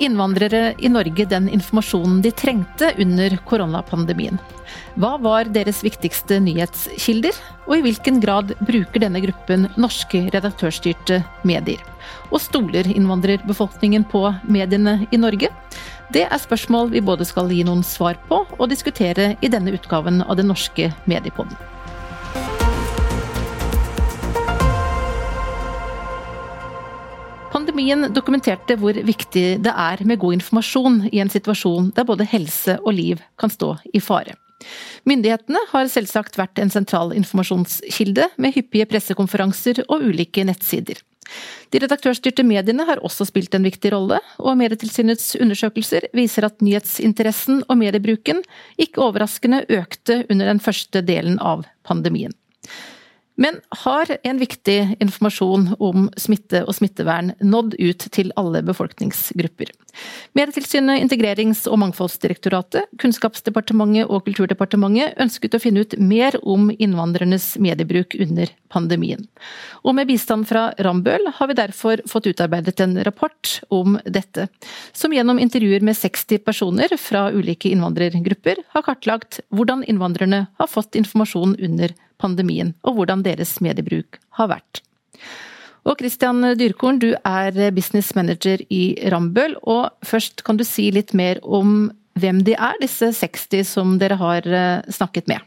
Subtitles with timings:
[0.00, 4.38] innvandrere i Norge den informasjonen de trengte under koronapandemien?
[4.98, 7.36] Hva var deres viktigste nyhetskilder,
[7.68, 11.80] og i hvilken grad bruker denne gruppen norske redaktørstyrte medier?
[12.32, 15.52] Og stoler innvandrerbefolkningen på mediene i Norge?
[16.12, 20.22] Det er spørsmål vi både skal gi noen svar på og diskutere i denne utgaven
[20.24, 21.56] av Den norske mediepodden.
[27.48, 32.76] Pandemien dokumenterte hvor viktig det er med god informasjon i en situasjon der både helse
[32.82, 34.34] og liv kan stå i fare.
[35.08, 41.00] Myndighetene har selvsagt vært en sentral informasjonskilde, med hyppige pressekonferanser og ulike nettsider.
[41.72, 47.62] De redaktørstyrte mediene har også spilt en viktig rolle, og Medietilsynets undersøkelser viser at nyhetsinteressen
[47.68, 48.42] og mediebruken
[48.80, 52.36] ikke overraskende økte under den første delen av pandemien
[53.38, 59.70] men har en viktig informasjon om smitte og smittevern nådd ut til alle befolkningsgrupper.
[60.34, 68.16] Medietilsynet, Integrerings- og mangfoldsdirektoratet, Kunnskapsdepartementet og Kulturdepartementet ønsket å finne ut mer om innvandrernes mediebruk
[68.18, 69.22] under pandemien.
[69.86, 74.48] Og med bistand fra Rambøll har vi derfor fått utarbeidet en rapport om dette,
[74.92, 80.98] som gjennom intervjuer med 60 personer fra ulike innvandrergrupper har kartlagt hvordan innvandrerne har fått
[80.98, 84.82] informasjon under pandemien og hvordan deres mediebruk har vært.
[85.88, 91.14] Og Christian Dyrkorn, du er business manager i Rambøll, og først kan du si litt
[91.16, 91.88] mer om
[92.18, 95.44] hvem de er, disse 60 som dere har eh, snakket med?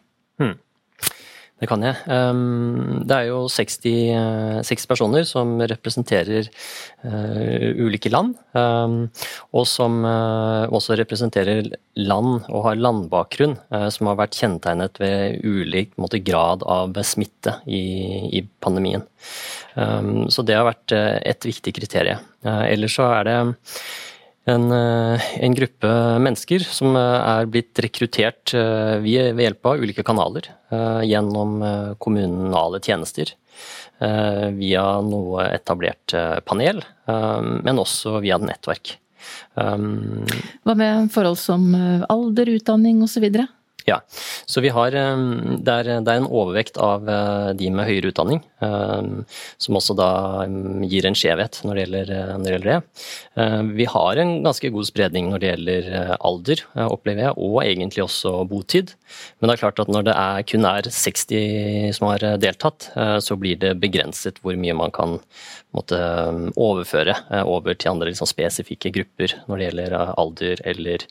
[1.62, 1.94] Det kan jeg.
[2.10, 8.34] Ehm, det er jo 60, 60 personer som representerer eh, ulike land.
[8.58, 8.96] Ehm,
[9.54, 11.70] og som eh, også representerer
[12.02, 17.60] land og har landbakgrunn eh, som har vært kjennetegnet ved ulik måte, grad av smitte
[17.70, 17.84] i,
[18.42, 19.06] i pandemien.
[19.78, 22.26] Ehm, så det har vært et viktig kriterium.
[22.42, 23.38] Ellers så er det
[24.50, 30.06] en, eh, en, gruppe mennesker som eh, er blitt rekruttert eh, ved hjelp av ulike
[30.06, 30.50] kanaler.
[31.04, 31.58] Gjennom
[32.00, 33.34] kommunale tjenester.
[34.00, 36.14] Via noe etablert
[36.48, 38.94] panel, men også via nettverk.
[39.60, 41.68] Hva med forhold som
[42.08, 43.28] alder, utdanning osv.?
[43.88, 43.98] Ja,
[44.46, 48.12] så vi har um, det er, det er en overvekt av uh, de med høyere
[48.12, 49.24] utdanning, um,
[49.62, 50.10] som også da
[50.46, 53.08] um, gir en skjevhet når det gjelder, uh, når det, gjelder det.
[53.78, 58.06] Vi har en ganske god spredning når det gjelder uh, alder, opplever jeg, og egentlig
[58.06, 58.94] også botid.
[59.40, 62.92] Men det er klart at når det er, kun er 60 som har deltatt,
[63.24, 65.18] så blir det begrenset hvor mye man kan
[65.76, 65.98] måtte
[66.60, 67.16] overføre
[67.48, 71.06] over til andre liksom, spesifikke grupper når det gjelder alder eller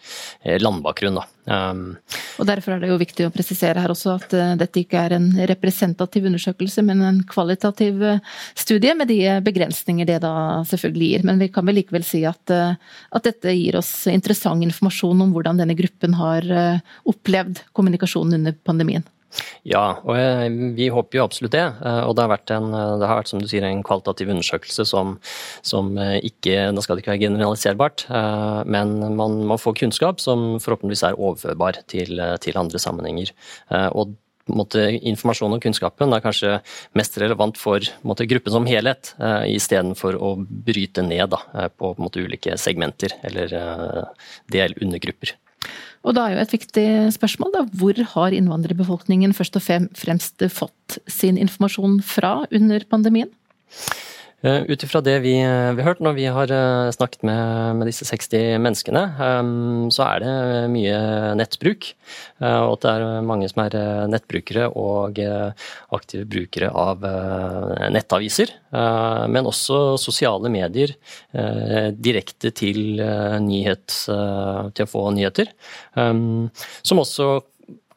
[0.61, 1.21] landbakgrunn.
[1.21, 5.31] Og Derfor er det jo viktig å presisere her også at dette ikke er en
[5.51, 8.03] representativ undersøkelse, men en kvalitativ
[8.59, 10.35] studie, med de begrensninger det da
[10.69, 11.27] selvfølgelig gir.
[11.29, 15.61] Men vi kan vel likevel si at, at dette gir oss interessant informasjon om hvordan
[15.63, 16.47] denne gruppen har
[17.09, 19.07] opplevd kommunikasjonen under pandemien.
[19.67, 20.17] Ja, og
[20.77, 21.65] vi håper jo absolutt det.
[21.65, 24.87] Eh, og det har vært, en, det har vært som du sier, en kvalitativ undersøkelse
[24.89, 25.19] som,
[25.67, 30.23] som eh, ikke Da skal det ikke være generaliserbart, eh, men man, man får kunnskap
[30.23, 33.33] som forhåpentligvis er overførbar til, til andre sammenhenger.
[33.95, 34.17] Og
[34.51, 36.57] måte, informasjon og kunnskapen er kanskje
[36.99, 41.43] mest relevant for måte, gruppen som helhet, uh, istedenfor å bryte ned da,
[41.77, 45.37] på, på måte, ulike segmenter eller uh, del undergrupper.
[46.01, 49.67] Og da er jo et viktig spørsmål da, hvor har innvandrerbefolkningen først og
[49.99, 53.29] fremst fått sin informasjon fra under pandemien?
[54.41, 57.77] Uh, Ut ifra det vi, eh, vi, har hørt når vi har uh, snakket med,
[57.77, 59.03] med, disse 60 menneskene,
[59.93, 60.33] så er det
[60.73, 60.97] mye
[61.37, 61.91] nettbruk.
[62.41, 63.77] Og at det er mange som er
[64.09, 65.19] nettbrukere og
[65.93, 67.05] aktive brukere av
[67.93, 68.53] nettaviser.
[68.71, 70.95] men også sosiale medier
[71.93, 73.01] direkte til,
[73.45, 75.53] nyhet, til å få nyheter.
[75.95, 77.31] Som også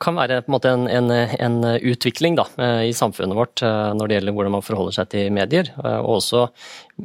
[0.03, 1.11] kan være en, en, en,
[1.45, 5.11] en utvikling da, eh, i samfunnet vårt eh, når det gjelder hvordan man forholder seg
[5.13, 5.69] til medier.
[5.79, 6.45] Eh, og også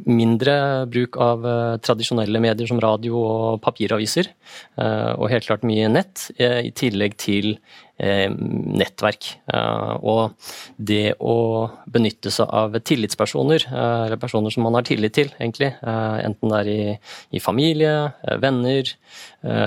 [0.05, 0.55] mindre
[0.91, 1.45] bruk av
[1.85, 4.29] tradisjonelle medier som radio og papiraviser.
[4.77, 7.55] Og helt klart mye nett, i tillegg til
[7.99, 9.27] nettverk.
[9.51, 10.35] Eh, og
[10.77, 15.73] det å benytte seg av tillitspersoner, eh, eller personer som man har tillit til, egentlig,
[15.83, 16.99] enten det er
[17.35, 18.87] i familie, venner,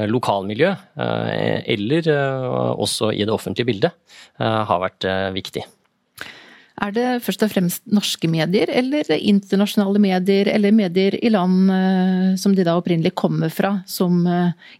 [0.08, 2.08] lokalmiljø, eller
[2.76, 5.64] også i det offentlige bildet, har vært viktig.
[6.82, 12.54] Er det først og fremst norske medier, eller internasjonale medier, eller medier i land som
[12.56, 14.24] de da opprinnelig kommer fra, som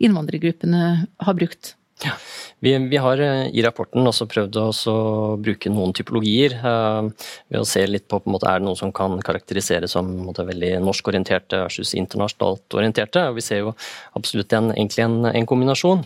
[0.01, 0.83] innvandrergruppene
[1.23, 1.77] har brukt?
[2.03, 2.17] Ja.
[2.63, 4.95] Vi, vi, har eh, i rapporten også prøvd å
[5.43, 6.55] bruke noen typologier.
[6.63, 7.11] Uh,
[7.51, 10.47] ved å se litt på, på måte, er det noe som kan karakteriseres som måte,
[10.47, 13.25] veldig norskorienterte versus internasjonalt orienterte.
[13.31, 13.75] Og vi ser jo
[14.19, 16.05] absolutt en, egentlig en, en kombinasjon.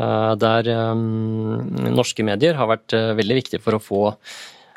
[0.00, 4.02] Uh, der um, norske medier har vært uh, veldig viktige for å få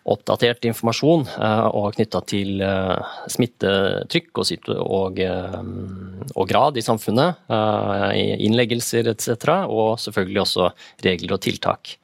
[0.10, 2.98] oppdatert informasjon uh, og knytta til uh,
[3.30, 5.58] smittetrykk og, uh,
[6.34, 7.42] og, grad i samfunnet,
[8.42, 10.70] innleggelser etc., og selvfølgelig også
[11.06, 11.96] regler og tiltak.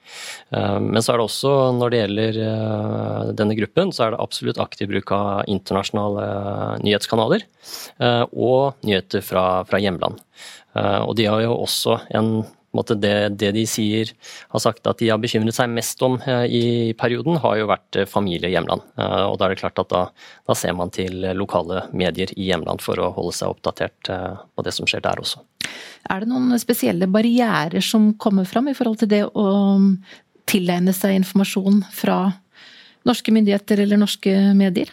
[0.51, 2.38] Men så er det også, når det gjelder
[3.35, 6.27] denne gruppen, så er det absolutt aktiv bruk av internasjonale
[6.85, 7.44] nyhetskanaler
[8.31, 10.21] og nyheter fra, fra hjemland.
[10.77, 12.31] Og de har jo også en
[12.85, 14.12] det, det, de sier,
[14.53, 16.63] har sagt at de har bekymret seg mest om eh, i
[16.97, 18.85] perioden, har jo vært eh, familie i hjemland.
[18.97, 20.03] Eh, og da er det klart at da,
[20.47, 24.74] da, ser man til lokale medier i hjemland for å holde seg oppdatert på det
[24.75, 25.44] som skjer der også.
[26.07, 29.47] Er det noen spesielle barrierer som kommer fram i forhold til det å
[30.47, 32.21] tilegne seg informasjon fra
[33.07, 34.91] norske myndigheter eller norske medier?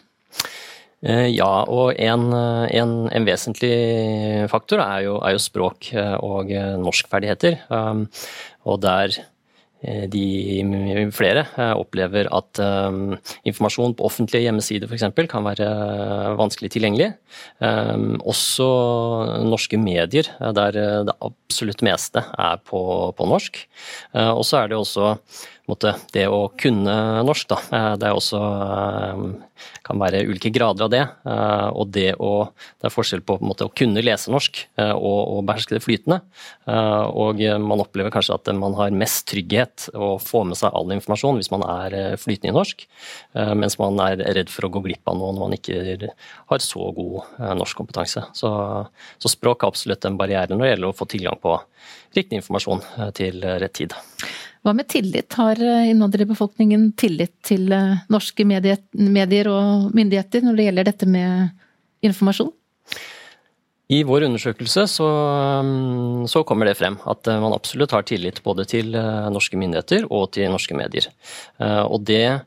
[1.04, 3.76] Eh, ja, og en, eh, en, en vesentlig
[4.52, 7.60] faktor er jo, er jo, språk eh, og norskferdigheter.
[7.68, 8.08] Um,
[8.64, 9.20] og der
[9.84, 11.42] de flere
[11.76, 15.04] opplever at um, informasjon på offentlige hjemmesider f.eks.
[15.28, 15.66] kan være
[16.38, 17.10] vanskelig tilgjengelig.
[17.60, 18.68] Um, også
[19.44, 20.72] norske medier, der
[21.04, 22.80] det absolutt meste er på,
[23.12, 23.60] på norsk.
[24.24, 25.18] Og så er det også
[25.70, 26.94] måte, det å kunne
[27.24, 27.58] norsk, da.
[27.72, 29.22] Eh, det er også eh,
[29.84, 31.02] kan være ulike grader av det.
[31.24, 35.20] Eh, og det å Det er forskjell på, på måte, å kunne lese norsk og,
[35.38, 36.18] og beherske det flytende.
[36.68, 41.40] Og man opplever kanskje at man har mest trygghet å få med seg all informasjon
[41.40, 42.84] hvis man er flytende i norsk,
[43.56, 46.12] mens man er redd for å gå glipp av noe når man ikke
[46.52, 48.26] har så god norskkompetanse.
[48.36, 48.50] Så,
[49.16, 51.56] så språk er absolutt en barriere når det gjelder å få tilgang på
[52.18, 52.84] riktig informasjon
[53.16, 53.96] til rett tid.
[54.64, 55.32] Hva med tillit?
[55.36, 61.50] Har eh, innvandrerbefolkningen tillit til eh, norske medier og myndigheter når det gjelder dette med
[62.08, 62.48] informasjon?
[63.92, 65.08] I vår undersøkelse så,
[65.66, 68.96] mm, så, kommer det frem at eh, man absolutt har tillit både til
[69.34, 71.10] norske myndigheter og til norske medier.
[71.60, 72.40] Og det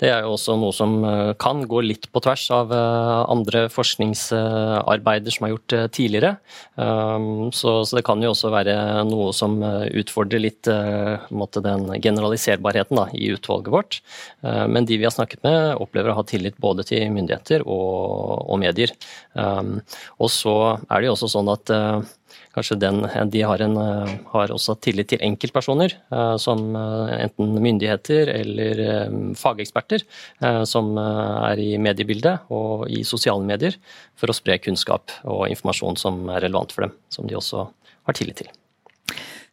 [0.00, 3.66] det er jo også noe som eh, kan gå litt på tvers av eh, andre
[3.72, 6.32] forskningsarbeider som er gjort eh, tidligere.
[6.80, 8.74] Um, så, det kan jo også være
[9.08, 13.98] noe som utfordrer litt den generaliserbarheten i utvalget vårt.
[14.40, 18.92] Men de vi har snakket med, opplever å ha tillit både til myndigheter og medier.
[19.34, 19.80] Um,
[20.18, 20.56] og så
[20.88, 21.74] er det jo også sånn at
[22.54, 27.56] kanskje den, de har, en, eh, har, også tillit til enkeltpersoner, eh, som eh, enten
[27.62, 28.82] myndigheter eller
[29.38, 30.04] fageksperter,
[30.68, 33.76] som er i mediebildet og i sosiale medier,
[34.18, 37.68] for å spre kunnskap og informasjon som er relevant for dem, som de også
[38.08, 38.59] har tillit til.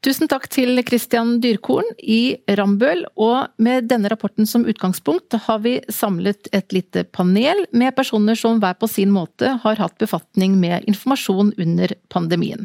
[0.08, 5.74] Tusen takk til Christian Dyrkorn i Rambøll, og med denne rapporten som utgangspunkt har vi
[5.92, 10.88] samlet et lite panel med personer som hver på sin måte har hatt befatning med
[10.88, 12.64] informasjon under pandemien.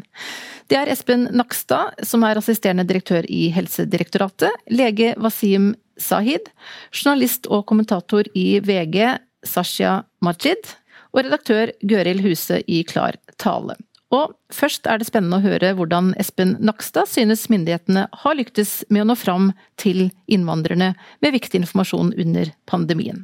[0.71, 6.47] Det er Espen Nakstad, som er assisterende direktør i Helsedirektoratet, lege Wasim Sahid,
[6.95, 10.77] journalist og kommentator i VG Sasha Majid,
[11.11, 13.75] og redaktør Gøril Huse i Klar tale.
[14.13, 19.03] Og først er det spennende å høre hvordan Espen Nakstad synes myndighetene har lyktes med
[19.03, 19.51] å nå fram
[19.81, 20.93] til innvandrerne
[21.23, 23.23] med viktig informasjon under pandemien.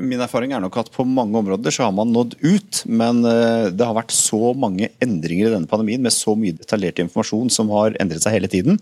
[0.00, 3.66] Min erfaring er nok at på mange områder så har man nådd ut, men eh,
[3.74, 7.72] det har vært så mange endringer i denne pandemien med så mye detaljert informasjon som
[7.74, 8.78] har endret seg hele tiden,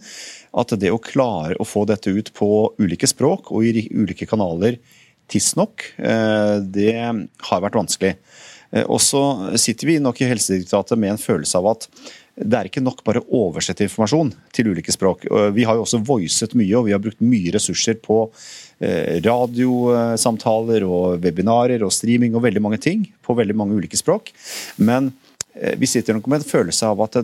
[0.52, 4.78] at det å klare å få dette ut på ulike språk og i ulike kanaler
[5.28, 8.14] tidsnok, eh, det har vært vanskelig.
[8.70, 9.22] Eh, og så
[9.60, 11.88] sitter vi nok i Helsedirektoratet med en følelse av at
[12.38, 15.24] det er ikke nok bare å oversette informasjon til ulike språk.
[15.56, 18.20] Vi har jo også voicet mye, og vi har brukt mye ressurser på
[18.78, 24.30] eh, radiosamtaler og webinarer og streaming og veldig mange ting på veldig mange ulike språk.
[24.78, 25.10] Men
[25.50, 27.16] vi sitter nok med en følelse av at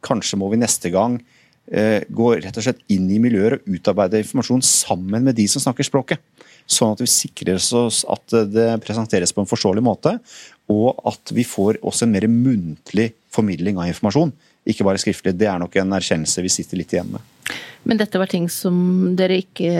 [0.00, 1.18] kanskje må vi neste gang
[1.66, 5.86] gå rett og slett inn i miljøer og utarbeider informasjon sammen med de som snakker
[5.86, 6.20] språket.
[6.66, 10.16] Sånn at vi sikrer oss at det presenteres på en forståelig måte,
[10.72, 14.34] og at vi får også en mer muntlig formidling av informasjon.
[14.68, 15.34] Ikke bare skriftlig.
[15.34, 17.30] Det er nok en erkjennelse vi sitter litt igjen med.
[17.82, 18.76] Men dette var ting som
[19.18, 19.70] dere ikke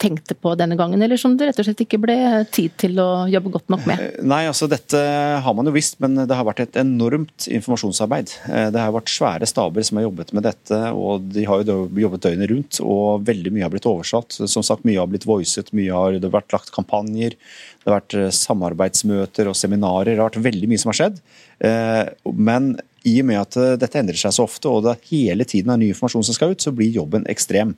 [0.00, 2.16] tenkte på denne gangen, eller som det rett og slett ikke ble
[2.52, 4.00] tid til å jobbe godt nok med?
[4.00, 5.00] Eh, nei, altså dette
[5.44, 8.32] har man jo visst, men det har vært et enormt informasjonsarbeid.
[8.48, 11.76] Eh, det har vært svære staber som har jobbet med dette, og de har jo
[12.06, 12.80] jobbet døgnet rundt.
[12.80, 14.38] Og veldig mye har blitt oversatt.
[14.40, 17.36] Som sagt, mye har blitt voicet, mye har det vært lagt kampanjer.
[17.36, 20.14] Det har vært eh, samarbeidsmøter og seminarer.
[20.14, 21.20] Det har vært veldig mye som har skjedd.
[22.32, 22.72] Men
[23.08, 25.80] i og med at eh, dette endrer seg så ofte, og det hele tiden er
[25.80, 27.74] ny informasjon som skal ut, så blir jobben ekstrem.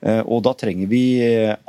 [0.00, 1.02] Eh, og da trenger vi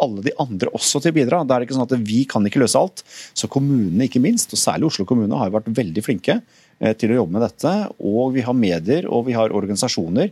[0.04, 1.42] alle de andre også til å bidra.
[1.48, 3.04] Det er ikke sånn at Vi kan ikke løse alt.
[3.34, 6.42] Så kommunene, ikke minst, og særlig Oslo kommune, har vært veldig flinke
[6.80, 7.74] til å jobbe med dette.
[8.00, 10.32] Og vi har medier og vi har organisasjoner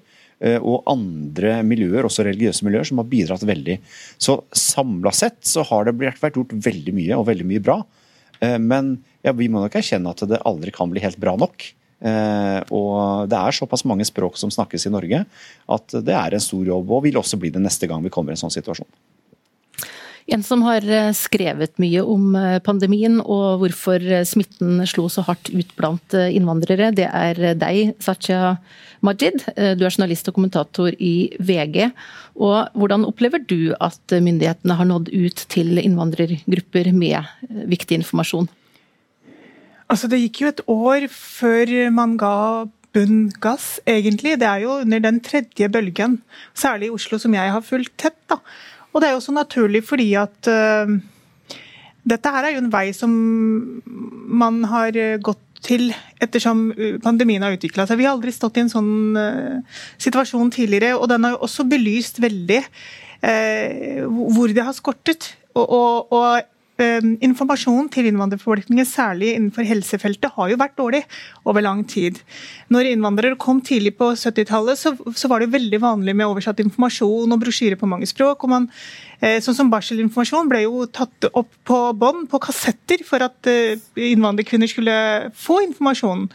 [0.61, 3.79] og andre miljøer, også religiøse miljøer, som har bidratt veldig.
[4.21, 7.79] Så samla sett så har det vært gjort veldig mye, og veldig mye bra.
[8.61, 8.93] Men
[9.25, 11.65] ja, vi må nok erkjenne at det aldri kan bli helt bra nok.
[11.97, 15.23] Eh, og det er såpass mange språk som snakkes i Norge
[15.73, 18.33] at det er en stor jobb, og vil også bli det neste gang vi kommer
[18.33, 18.89] i en sånn situasjon.
[20.27, 25.49] En som har eh, skrevet mye om eh, pandemien og hvorfor smitten slo så hardt
[25.49, 28.57] ut blant innvandrere, det er deg, Satya
[29.05, 29.43] Majid.
[29.55, 31.91] Du er journalist og kommentator i VG.
[32.41, 38.49] Og hvordan opplever du at myndighetene har nådd ut til innvandrergrupper med viktig informasjon?
[39.87, 42.65] Altså, det gikk jo et år før man ga
[42.95, 44.37] bunn gass, egentlig.
[44.41, 46.21] Det er jo under den tredje bølgen,
[46.57, 48.19] særlig i Oslo, som jeg har fulgt tett.
[48.29, 48.39] da.
[48.91, 50.89] Og det er jo så naturlig fordi at uh,
[52.07, 53.11] dette her er jo en vei som
[54.41, 55.89] man har gått til
[56.21, 56.69] ettersom
[57.03, 57.99] pandemien har utvikla seg.
[57.99, 61.67] Vi har aldri stått i en sånn uh, situasjon tidligere, og den har jo også
[61.69, 64.03] belyst veldig uh,
[64.35, 65.33] hvor det har skortet.
[65.57, 70.99] Og, og, og Ehm, informasjon til innvandrerbefolkningen, særlig innenfor helsefeltet, har jo vært dårlig
[71.49, 72.19] over lang tid.
[72.69, 77.33] Når innvandrere kom tidlig på 70-tallet, så, så, var det veldig vanlig med oversatt informasjon
[77.33, 78.45] og brosjyrer på mange språk.
[78.45, 78.69] og man,
[79.21, 83.81] eh, Sånn som barselinformasjon ble jo tatt opp på bånd, på kassetter, for at eh,
[83.97, 86.29] innvandrerkvinner skulle få informasjon.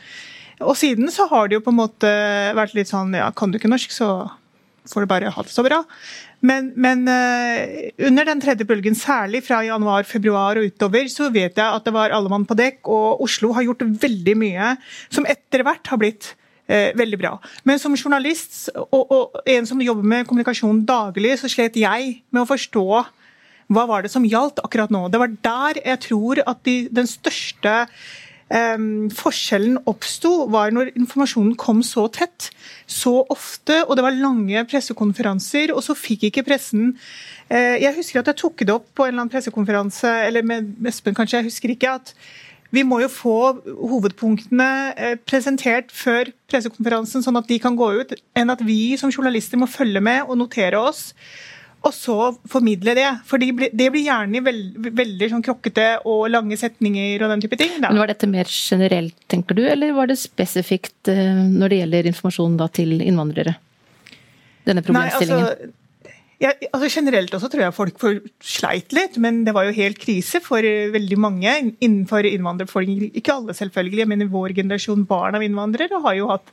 [0.63, 2.11] Og siden så har det jo på en måte
[2.59, 4.27] vært litt sånn ja, kan du ikke norsk, så
[4.89, 5.83] får du bare ha det så bra.
[6.43, 11.67] Men, men uh, under den tredje bølgen, særlig fra januar-februar og utover, så vet jeg
[11.67, 14.75] at det var alle mann på dekk, og Oslo har gjort veldig mye
[15.07, 16.33] som etter hvert har blitt
[16.67, 17.37] uh, veldig bra.
[17.69, 22.43] Men som journalist og, og, en som jobber med kommunikasjon daglig, så slet jeg med
[22.43, 22.87] å forstå
[23.73, 25.07] hva var det som gjaldt akkurat nå.
[25.09, 27.87] Det var der jeg tror at de, den største
[28.53, 32.51] Um, forskjellen oppsto, var når informasjonen kom så tett,
[32.85, 38.21] så ofte, og det var lange pressekonferanser, og så fikk ikke pressen uh, Jeg husker
[38.21, 41.49] at jeg tok det opp på en eller annen pressekonferanse, eller med Espen kanskje, jeg
[41.49, 41.95] husker ikke.
[41.97, 42.13] at
[42.73, 44.69] vi må jo få hovedpunktene
[45.01, 49.61] uh, presentert før pressekonferansen, sånn at de kan gå ut, enn at vi som journalister
[49.61, 51.15] må følge med og notere oss
[51.83, 52.17] og så
[52.51, 53.09] formidle det.
[53.27, 57.77] For det blir gjerne veld, veldig sånn krokkete og lange setninger og den type ting.
[57.83, 57.91] Da.
[57.91, 62.11] Men Var dette mer generelt, tenker du, eller var det spesifikt eh, når det gjelder
[62.13, 63.57] informasjon da, til innvandrere?
[64.69, 65.43] Denne problemstillingen?
[65.43, 65.73] Nei, altså,
[66.43, 68.07] ja, altså Generelt også tror jeg folk
[68.43, 73.13] sleit litt, men det var jo helt krise for veldig mange innenfor innvandrerbefolkningen.
[73.19, 76.51] Ikke alle, selvfølgelig, men i vår generasjon barn av innvandrere har jo hatt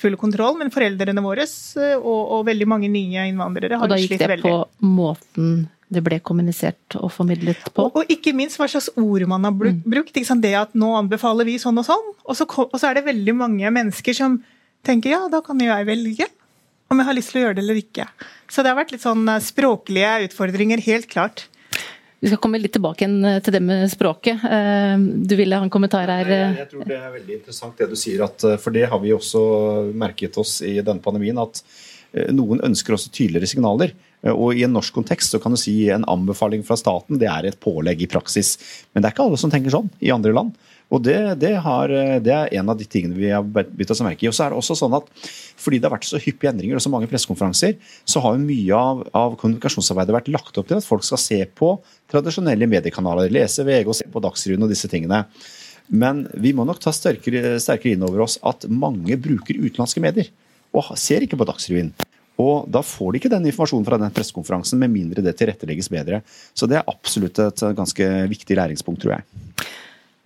[0.00, 4.42] full kontroll, men foreldrene våre eh, og, og veldig mange nye innvandrere har slitt veldig.
[4.42, 5.54] Og da gikk det på måten
[5.94, 7.84] det ble kommunisert og formidlet på?
[7.84, 9.82] Og, og ikke minst hva slags ord man har mm.
[9.84, 10.16] brukt.
[10.16, 10.40] Mm.
[10.42, 13.36] Det at nå anbefaler vi sånn og sånn, og så, og så, er det veldig
[13.38, 14.40] mange mennesker som
[14.84, 16.28] tenker ja, da kan jo jeg velge
[16.92, 18.06] om jeg har lyst til å gjøre det eller ikke.
[18.52, 21.46] Så det har vært litt sånn eh, språklige utfordringer, helt klart.
[22.24, 24.44] Vi skal komme litt tilbake eh, til det med språket.
[24.48, 24.94] Eh,
[25.28, 26.30] du ville ha en kommentar her?
[26.32, 29.02] Jeg, jeg tror det er veldig interessant det du sier, at, eh, for det har
[29.02, 29.42] vi også
[29.92, 31.36] merket oss i denne pandemien.
[31.42, 31.60] at
[32.30, 33.90] noen ønsker også tydeligere signaler.
[34.30, 37.48] Og I en norsk kontekst så kan du si en anbefaling fra staten det er
[37.48, 38.52] et pålegg i praksis.
[38.94, 40.54] Men det er ikke alle som tenker sånn i andre land.
[40.94, 41.90] Og det, det, har,
[42.22, 44.30] det, er en av de tingene vi har bitt oss merke i.
[44.30, 45.10] Og så er det også sånn at
[45.58, 47.74] Fordi det har vært så hyppige endringer og så mange pressekonferanser,
[48.06, 51.40] så har jo mye av, av, kommunikasjonsarbeidet vært lagt opp til at folk skal se
[51.58, 51.74] på
[52.10, 55.24] tradisjonelle mediekanaler, lese VG og se på Dagsrevyen og disse tingene.
[55.88, 60.30] Men vi må nok ta sterkere, sterkere inn over oss at mange bruker utenlandske medier
[60.74, 61.92] og ser ikke på Dagsrevyen.
[62.40, 66.18] Og da får de ikke den informasjonen fra den pressekonferansen, med mindre det tilrettelegges bedre.
[66.50, 69.68] Så det er absolutt et ganske viktig læringspunkt, tror jeg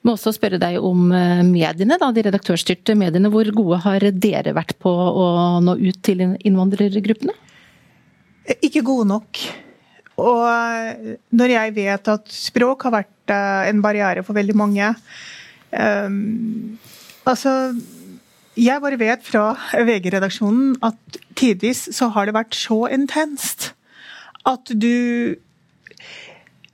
[0.09, 3.31] må også spørre deg om eh, mediene, da, de redaktørstyrte mediene.
[3.33, 5.29] Hvor gode har dere vært på å
[5.65, 7.35] nå ut til innvandrergruppene?
[8.65, 9.43] Ikke gode nok.
[10.19, 14.93] Og eh, når jeg vet at språk har vært eh, en barriere for veldig mange
[15.71, 16.79] um,
[17.29, 17.75] Altså,
[18.57, 19.51] jeg bare vet fra
[19.85, 23.75] VG-redaksjonen at tidvis så har det vært så intenst
[24.49, 25.37] at du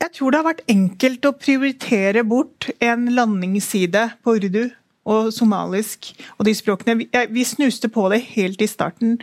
[0.04, 4.62] jeg tror det har vært enkelt å prioritere bort en landingsside på urdu
[5.08, 7.06] og somalisk og de språkene.
[7.32, 9.16] Vi, snuste på det helt i starten.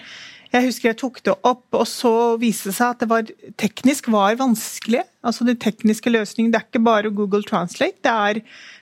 [0.52, 3.30] Jeg husker jeg tok det opp, og så viste det seg at det var,
[3.62, 5.06] teknisk var vanskelig.
[5.24, 6.52] Altså de tekniske løsningene.
[6.52, 8.02] Det er ikke bare Google Translate.
[8.04, 8.42] Det, er,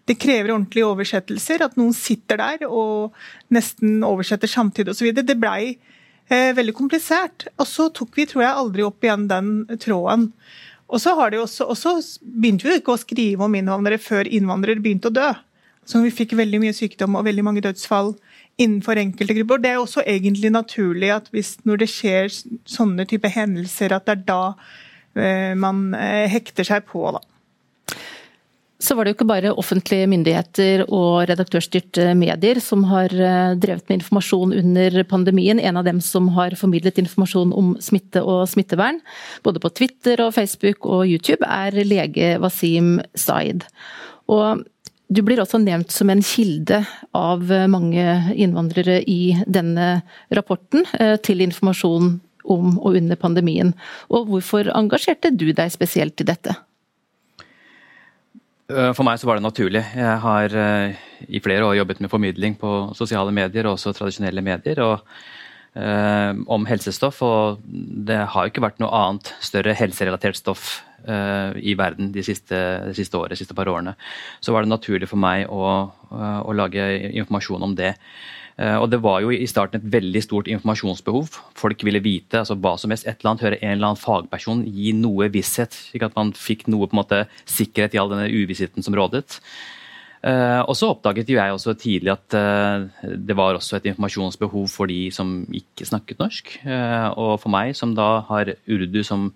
[0.10, 1.62] det krever ordentlige oversettelser.
[1.68, 3.14] At noen sitter der og
[3.54, 5.14] nesten oversetter samtidig osv.
[5.14, 5.76] Det blei
[6.30, 7.48] Eh, veldig komplisert.
[7.58, 10.30] Og så tok vi, tror jeg, aldri opp igjen den tråden.
[10.90, 15.14] Og så, også, også begynte vi ikke å skrive om innvandrere før innvandrere begynte å
[15.14, 15.30] dø.
[15.90, 18.14] Så vi fikk veldig mye sykdom og veldig mange dødsfall
[18.62, 19.64] innenfor enkelte grupper.
[19.64, 22.30] Det er også egentlig naturlig at hvis når det skjer
[22.70, 24.44] sånne type hendelser, at det er da
[25.18, 27.08] eh, man eh, hekter seg på.
[27.16, 27.24] da.
[28.80, 33.90] Så var det jo ikke bare offentlige myndigheter og redaktørstyrte medier som har eh, drevet
[33.90, 35.60] med informasjon under pandemien.
[35.60, 39.02] En av dem som har formidlet informasjon om smitte og smittevern,
[39.44, 43.66] både på Twitter og Facebook og YouTube, er lege Wasim Zaid.
[44.30, 44.64] Og
[45.10, 46.84] du blir også nevnt som en kilde
[47.18, 48.06] av mange
[48.38, 50.04] innvandrere i denne
[50.36, 53.74] rapporten eh, til informasjon om og under pandemien.
[54.14, 56.54] Og hvorfor engasjerte du deg spesielt i dette?
[58.70, 59.84] Eh, for meg så var det naturlig.
[59.98, 60.58] Jeg har
[61.26, 64.86] i flere år jobbet med formidling på sosiale medier og også tradisjonelle medier.
[64.86, 65.06] og
[66.50, 72.12] om helsestoff, og det har jo ikke vært noe annet større helserelatert stoff i verden
[72.12, 72.58] de siste,
[72.90, 73.96] de siste året, de siste par årene.
[74.44, 77.96] Så var det naturlig for meg å, å lage informasjon om det.
[78.60, 81.32] Eh, og Det var jo i starten et veldig stort informasjonsbehov.
[81.58, 83.08] Folk ville vite altså hva som helst.
[83.08, 86.68] Et eller annet, høre en eller annen fagperson gi noe visshet, slik at man fikk
[86.68, 89.40] noe på en måte sikkerhet i all denne uvissheten som rådet.
[90.20, 92.34] Og så oppdaget jo jeg også tidlig at
[93.08, 96.50] det var også et informasjonsbehov for de som ikke snakket norsk.
[97.16, 99.30] Og for meg, som da har urdu som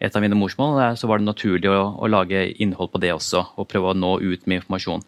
[0.00, 3.44] et av mine morsmål, så var det naturlig å, å, lage innhold på det også.
[3.60, 5.04] Og prøve å nå ut med informasjon.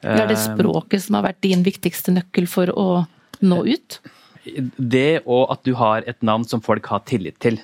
[0.00, 2.88] Det er det språket som har vært din viktigste nøkkel for å
[3.44, 3.98] nå ut?
[4.76, 7.58] Det og at du har et navn som folk har tillit til.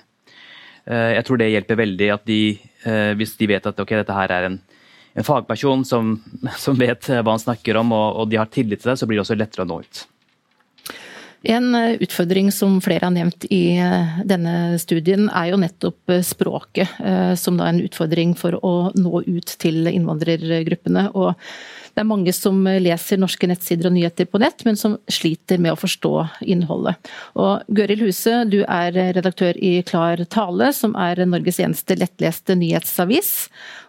[0.85, 2.41] Eh, jeg tror det hjelper veldig at de,
[2.85, 4.59] eh, hvis de vet at okay, dette her er en,
[5.15, 6.19] en fagperson som,
[6.65, 9.21] som, vet hva han snakker om, og, og de har tillit til det, så blir
[9.21, 10.05] det også lettere å nå ut.
[11.45, 13.77] En eh, utfordring som flere har nevnt i
[14.25, 16.99] denne studien, er jo nettopp språket,
[17.39, 21.11] som da er en utfordring for å nå ut til innvandrergruppene.
[21.13, 21.35] Og
[21.95, 25.75] det er mange som leser norske nettsider og nyheter på nett, men som sliter med
[25.75, 26.13] å forstå
[26.51, 27.13] innholdet.
[27.39, 33.31] Og Gøril Huse, du er redaktør i Klar tale, som er Norges eneste lettleste nyhetsavis.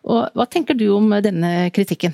[0.06, 2.14] Og hva tenker du om denne kritikken?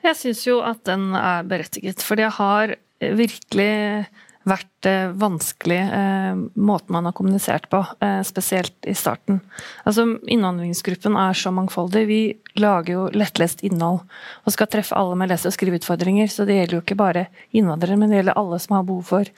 [0.00, 4.06] Jeg syns jo at den er berettiget, for det har virkelig
[4.48, 4.88] vært
[5.20, 9.42] vanskelig eh, måten man har kommunisert på, eh, spesielt i starten.
[9.84, 12.06] Altså, Innvandringsgruppen er så mangfoldig.
[12.08, 12.20] Vi
[12.60, 16.32] lager jo lettlest innhold og skal treffe alle med lese- og skriveutfordringer.
[16.32, 19.32] Så det gjelder jo ikke bare innvandrere, men det gjelder alle som har behov for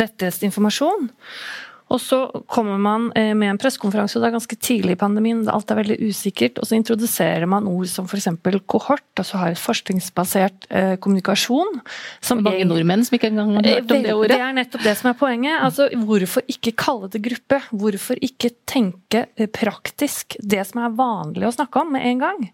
[0.00, 1.10] lettlest informasjon.
[1.88, 2.18] Og så
[2.50, 5.78] kommer man eh, med en pressekonferanse, og det er ganske tidlig i pandemien, alt er
[5.80, 8.28] veldig usikkert, og så introduserer man ord som f.eks.
[8.68, 11.80] kohort, altså har et forskningsbasert eh, kommunikasjon.
[12.24, 14.32] Som mange er, nordmenn som ikke engang har hørt om det ordet.
[14.34, 15.56] Det er nettopp det som er poenget.
[15.64, 17.62] Altså, hvorfor ikke kalle det gruppe?
[17.72, 22.44] Hvorfor ikke tenke eh, praktisk det som er vanlig å snakke om med en gang?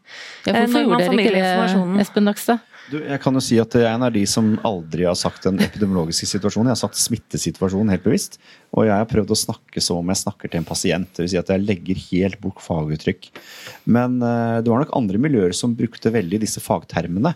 [0.46, 2.62] Ja, hvorfor eh, gjorde dere ikke det, Espen Nakstad?
[2.92, 5.46] Du, jeg kan jo si at jeg er en av de som aldri har sagt
[5.46, 6.68] den epidemiologiske situasjonen.
[6.68, 8.36] Jeg har sagt smittesituasjonen helt bevisst.
[8.76, 11.20] Og jeg har prøvd å snakke som om jeg snakker til en pasient.
[11.22, 13.30] Vil si at jeg legger helt bort faguttrykk.
[13.88, 17.32] Men uh, det var nok andre miljøer som brukte veldig disse fagtermene.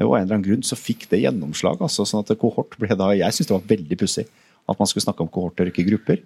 [0.00, 1.82] Og av en eller annen grunn så fikk det gjennomslag.
[1.82, 4.28] Altså, sånn at kohort ble da, Jeg syns det var veldig pussig
[4.70, 6.22] at man skulle snakke om kohorter, ikke grupper.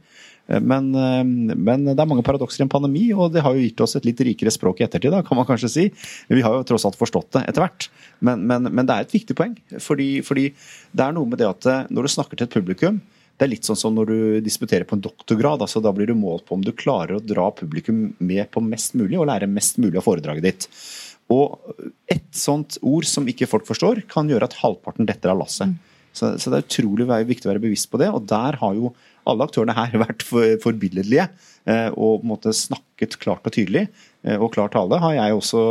[0.46, 1.24] Eh, men, eh,
[1.56, 4.06] men, det er mange paradokser i en pandemi, og det har jo gitt oss et
[4.08, 5.12] litt rikere språk i ettertid.
[5.14, 5.88] Da, kan man kanskje si.
[6.28, 7.90] Vi har jo tross alt forstått det etter hvert.
[8.20, 9.56] Men, men, men, det er et viktig poeng.
[9.82, 10.48] Fordi, fordi,
[10.96, 13.02] det er noe med det at eh, når du snakker til et publikum
[13.36, 15.60] det er litt sånn som når du disputerer på en doktorgrad.
[15.60, 18.96] altså Da blir du målt på om du klarer å dra publikum med på mest
[18.96, 20.68] mulig og lære mest mulig av foredraget ditt.
[21.28, 21.58] Og
[22.08, 25.74] et sånt ord som ikke folk forstår, kan gjøre at halvparten detter av lasset.
[26.16, 28.08] Så, så, det er utrolig viktig å være bevisst på det.
[28.14, 28.94] Og der har jo
[29.26, 31.28] alle aktørene her vært for, forbilledlige
[31.68, 33.86] eh, og på en måte snakket klart og tydelig.
[34.22, 35.62] Eh, og klar tale har jeg også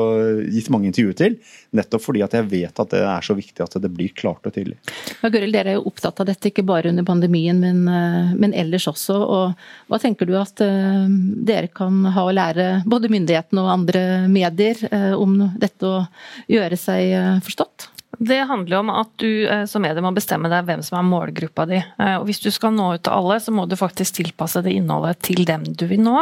[0.52, 1.38] gitt mange intervjuer til,
[1.76, 4.54] nettopp fordi at jeg vet at det er så viktig at det blir klart og
[4.56, 4.78] tydelig.
[5.24, 8.54] Ja, Gøril, dere er jo opptatt av dette, ikke bare under pandemien, men, eh, men
[8.54, 9.18] ellers også.
[9.24, 14.84] Og hva tenker du at dere kan ha å lære både myndighetene og andre medier
[15.16, 16.06] om dette å
[16.52, 17.95] gjøre seg forstått?
[18.20, 21.66] Det handler om at du eh, som medie må bestemme deg hvem som er målgruppa
[21.70, 21.80] di.
[21.80, 24.76] Eh, og Hvis du skal nå ut til alle, så må du faktisk tilpasse det
[24.78, 26.16] innholdet til dem du vil nå.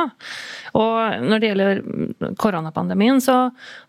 [0.79, 3.37] Og Når det gjelder mm, koronapandemien, så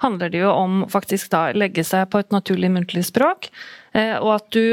[0.05, 3.51] handler det jo om faktisk da legge seg på et naturlig muntlig språk.
[3.95, 4.65] Eh, og at du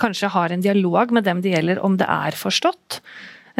[0.00, 3.00] kanskje har en dialog med dem det gjelder, om det er forstått.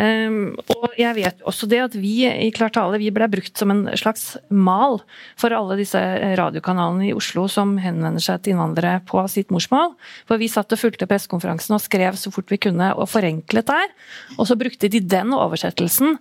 [0.00, 3.82] Um, og jeg vet også det at vi i Klartale vi ble brukt som en
[4.00, 5.00] slags mal
[5.40, 6.00] for alle disse
[6.40, 9.92] radiokanalene i Oslo som henvender seg til innvandrere på sitt morsmål.
[10.30, 13.92] For vi satt og fulgte pressekonferansen og skrev så fort vi kunne og forenklet der.
[14.38, 16.16] Og så brukte de den oversettelsen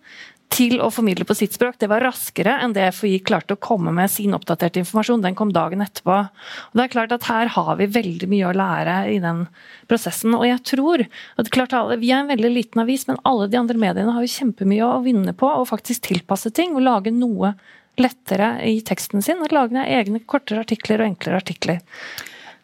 [0.49, 1.77] til å formidle på sitt språk.
[1.79, 5.21] Det var raskere enn det FHI klarte å komme med sin oppdaterte informasjon.
[5.23, 6.17] Den kom dagen etterpå.
[6.25, 9.45] Og det er klart at Her har vi veldig mye å lære i den
[9.91, 10.33] prosessen.
[10.37, 13.77] Og jeg tror at klart Vi er en veldig liten avis, men alle de andre
[13.77, 17.53] mediene har jo kjempemye å vinne på å faktisk tilpasse ting og lage noe
[17.99, 19.43] lettere i teksten sin.
[19.45, 21.85] Og lage egne kortere artikler og enklere artikler.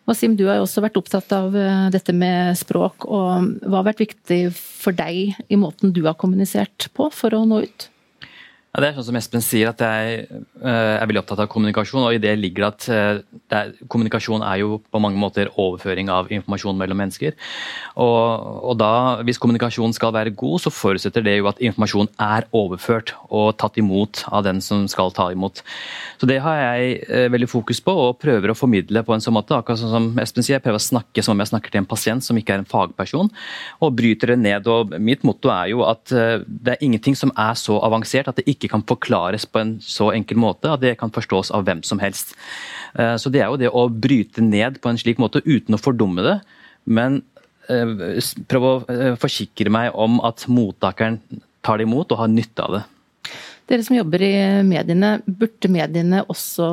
[0.05, 3.07] Wasim, du har jo også vært opptatt av eh, dette med språk.
[3.09, 7.41] og Hva har vært viktig for deg i måten du har kommunisert på for å
[7.49, 7.89] nå ut?
[8.75, 12.09] Ja, det er sånn som Espen sier, at jeg eh, er veldig opptatt av kommunikasjon.
[12.09, 16.09] og i det ligger at eh, det er, Kommunikasjon er jo på mange måter overføring
[16.11, 17.37] av informasjon mellom mennesker.
[17.95, 22.49] Og, og da, Hvis kommunikasjon skal være god, så forutsetter det jo at informasjon er
[22.51, 25.63] overført og tatt imot av den som skal ta imot.
[26.19, 29.37] Så Det har jeg eh, veldig fokus på og prøver å formidle på en sånn
[29.39, 29.55] måte.
[29.55, 31.89] akkurat sånn som Espen sier, Jeg prøver å snakke som om jeg snakker til en
[31.95, 33.31] pasient som ikke er en fagperson,
[33.79, 34.67] og bryter det ned.
[34.67, 38.49] og Mitt motto er jo at det er ingenting som er så avansert at det
[38.51, 41.83] ikke ikke kan forklares på en så enkel måte at det kan forstås av hvem
[41.85, 42.35] som helst.
[42.97, 45.81] Eh, så Det er jo det å bryte ned på en slik måte uten å
[45.81, 46.39] fordumme det,
[46.85, 47.21] men
[47.69, 51.21] eh, prøve å eh, forsikre meg om at mottakeren
[51.65, 52.83] tar det imot og har nytte av det.
[53.65, 56.67] Dere som jobber i mediene, burde mediene også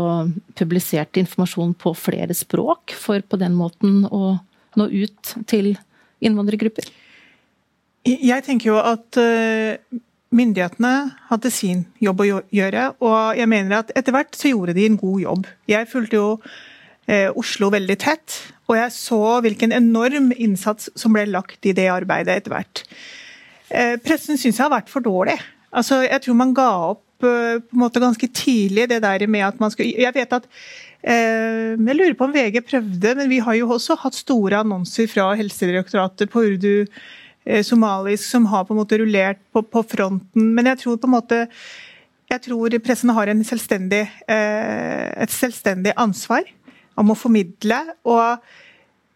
[0.59, 4.37] publisert informasjon på flere språk, for på den måten å
[4.77, 5.73] nå ut til
[6.21, 6.91] innvandrergrupper?
[8.05, 9.17] Jeg tenker jo at
[10.33, 10.93] Myndighetene
[11.29, 15.01] hadde sin jobb å gjøre, og jeg mener at etter hvert så gjorde de en
[15.01, 15.49] god jobb.
[15.69, 16.29] Jeg fulgte jo
[17.05, 18.39] eh, Oslo veldig tett,
[18.71, 22.85] og jeg så hvilken enorm innsats som ble lagt i det arbeidet etter hvert.
[23.69, 25.37] Eh, pressen syns jeg har vært for dårlig.
[25.73, 29.47] Altså, jeg tror man ga opp eh, på en måte ganske tidlig det der med
[29.47, 30.49] at man skulle Jeg vet at
[31.01, 35.09] eh, Jeg lurer på om VG prøvde, men vi har jo også hatt store annonser
[35.13, 36.89] fra Helsedirektoratet på urdu
[37.67, 40.53] somalisk som har på en måte rullert på, på, fronten.
[40.55, 41.41] Men jeg tror på en måte
[42.33, 46.47] jeg tror pressen har selvstendig, eh, et selvstendig ansvar
[46.97, 47.83] om å formidle.
[48.05, 48.39] og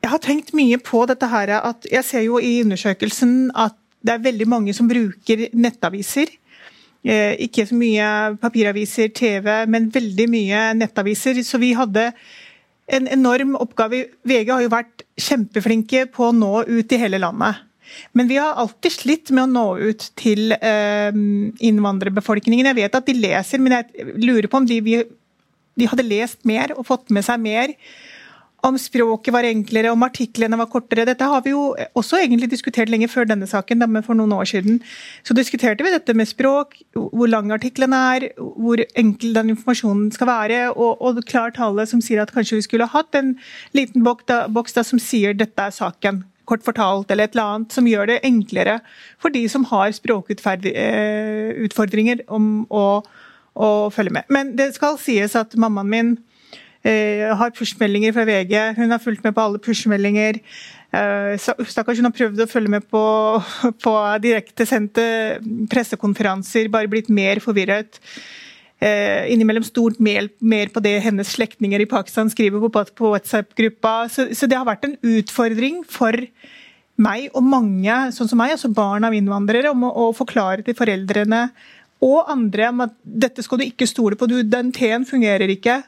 [0.03, 3.75] jeg har tenkt mye på dette her at Jeg ser jo i undersøkelsen at
[4.07, 6.29] det er veldig mange som bruker nettaviser.
[7.03, 11.43] Eh, ikke så mye papiraviser, TV, men veldig mye nettaviser.
[11.43, 12.13] Så vi hadde
[12.87, 14.05] en enorm oppgave.
[14.23, 17.65] VG har jo vært kjempeflinke på å nå ut i hele landet.
[18.17, 21.13] Men vi har alltid slitt med å nå ut til eh,
[21.71, 22.71] innvandrerbefolkningen.
[22.73, 24.81] Jeg vet at de leser, men jeg lurer på om de,
[25.77, 27.75] de hadde lest mer og fått med seg mer
[28.67, 31.05] om språket var enklere, om artiklene var kortere.
[31.07, 31.69] Dette har vi jo
[31.99, 34.81] også egentlig diskutert lenge før denne saken, men for noen år siden.
[35.27, 40.31] Så diskuterte vi dette med språk, hvor lang artiklene er, hvor enkel den informasjonen skal
[40.31, 43.37] være, og, og klar tale som sier at kanskje vi skulle hatt en
[43.77, 47.49] liten boks da, boks da som sier dette er saken kort fortalt, eller et eller
[47.57, 48.75] annet som gjør det enklere
[49.23, 53.03] for de som har språkutfordringer om å,
[53.55, 54.25] å følge med.
[54.33, 56.11] Men det skal sies at mammaen min
[56.87, 58.55] eh, har push-meldinger fra VG.
[58.79, 60.35] Hun har fulgt med på alle push-meldinger.
[60.97, 63.05] Eh, stakkars, hun har prøvd å følge med på,
[63.85, 65.07] på direktesendte
[65.73, 68.03] pressekonferanser, bare blitt mer forvirret eh,
[68.81, 70.29] innimellom stort mer,
[70.69, 73.95] på det hennes slektninger i Pakistan skriver på, WhatsApp-gruppa.
[74.13, 76.13] Så, det har vært en utfordring for
[77.01, 81.47] meg og mange, sånn som meg, altså barn av innvandrere, om å forklare til foreldrene
[82.05, 85.81] og andre om at dette skal du ikke stole på, du, den T-en fungerer ikke.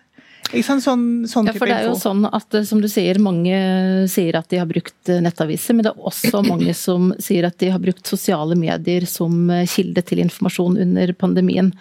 [0.48, 3.56] Sånn, sånn, sånn ja, for det er jo sånn at eh, som du sier, Mange
[4.08, 7.58] sier at de har brukt eh, nettaviser, men det er også mange som sier at
[7.60, 11.72] de har brukt sosiale medier som eh, kilde til informasjon under pandemien.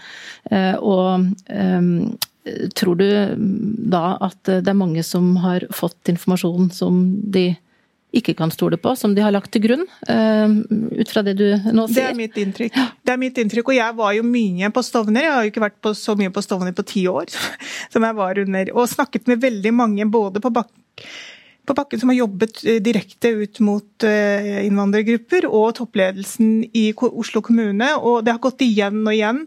[0.47, 1.25] Og
[2.79, 3.07] tror du
[3.91, 7.01] da at det er mange som har fått informasjon som
[7.35, 7.49] de
[8.15, 9.85] ikke kan stole på, som de har lagt til grunn?
[10.07, 10.63] Uh,
[11.01, 11.95] ut fra det du nå sier?
[11.97, 12.81] Det er mitt inntrykk.
[13.03, 15.27] Det er mitt inntrykk, Og jeg var jo mye på Stovner.
[15.27, 17.31] Jeg har jo ikke vært på, så mye på Stovner på ti år
[17.93, 18.75] som jeg var under.
[18.77, 20.85] Og snakket med veldig mange både på bakken
[21.67, 27.43] på bakken som har jobbet eh, direkte ut mot eh, innvandrergrupper, og toppledelsen i Oslo
[27.43, 27.89] kommune.
[27.99, 29.43] Og det har gått igjen og igjen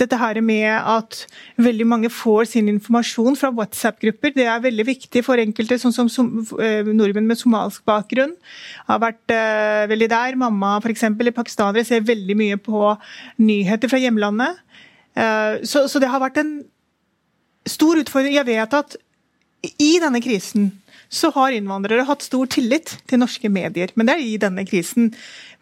[0.00, 1.20] dette her med at
[1.62, 4.34] veldig mange får sin informasjon fra WhatsApp-grupper.
[4.34, 6.26] Det er veldig viktig for enkelte, sånn som,
[6.58, 8.34] uh, nordmenn med somalisk bakgrunn.
[8.90, 10.38] Har vært uh, veldig der.
[10.40, 11.06] Mamma f.eks.
[11.06, 12.94] i pakistanere ser veldig mye på
[13.42, 14.62] nyheter fra hjemlandet.
[15.14, 16.56] Uh, så, så det har vært en
[17.70, 18.34] stor utfordring.
[18.34, 18.96] Jeg vet at
[19.80, 20.72] i denne krisen
[21.14, 23.92] så har innvandrere hatt stor tillit til norske medier.
[23.94, 25.12] Men det er i denne krisen.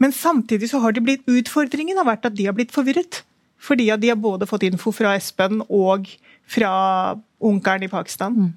[0.00, 3.20] Men samtidig så har de blitt, utfordringen har vært at de har blitt forvirret.
[3.62, 6.08] Fordi de har både fått info fra Espen og
[6.50, 6.72] fra
[7.42, 8.34] onkelen i Pakistan.
[8.34, 8.50] Mm.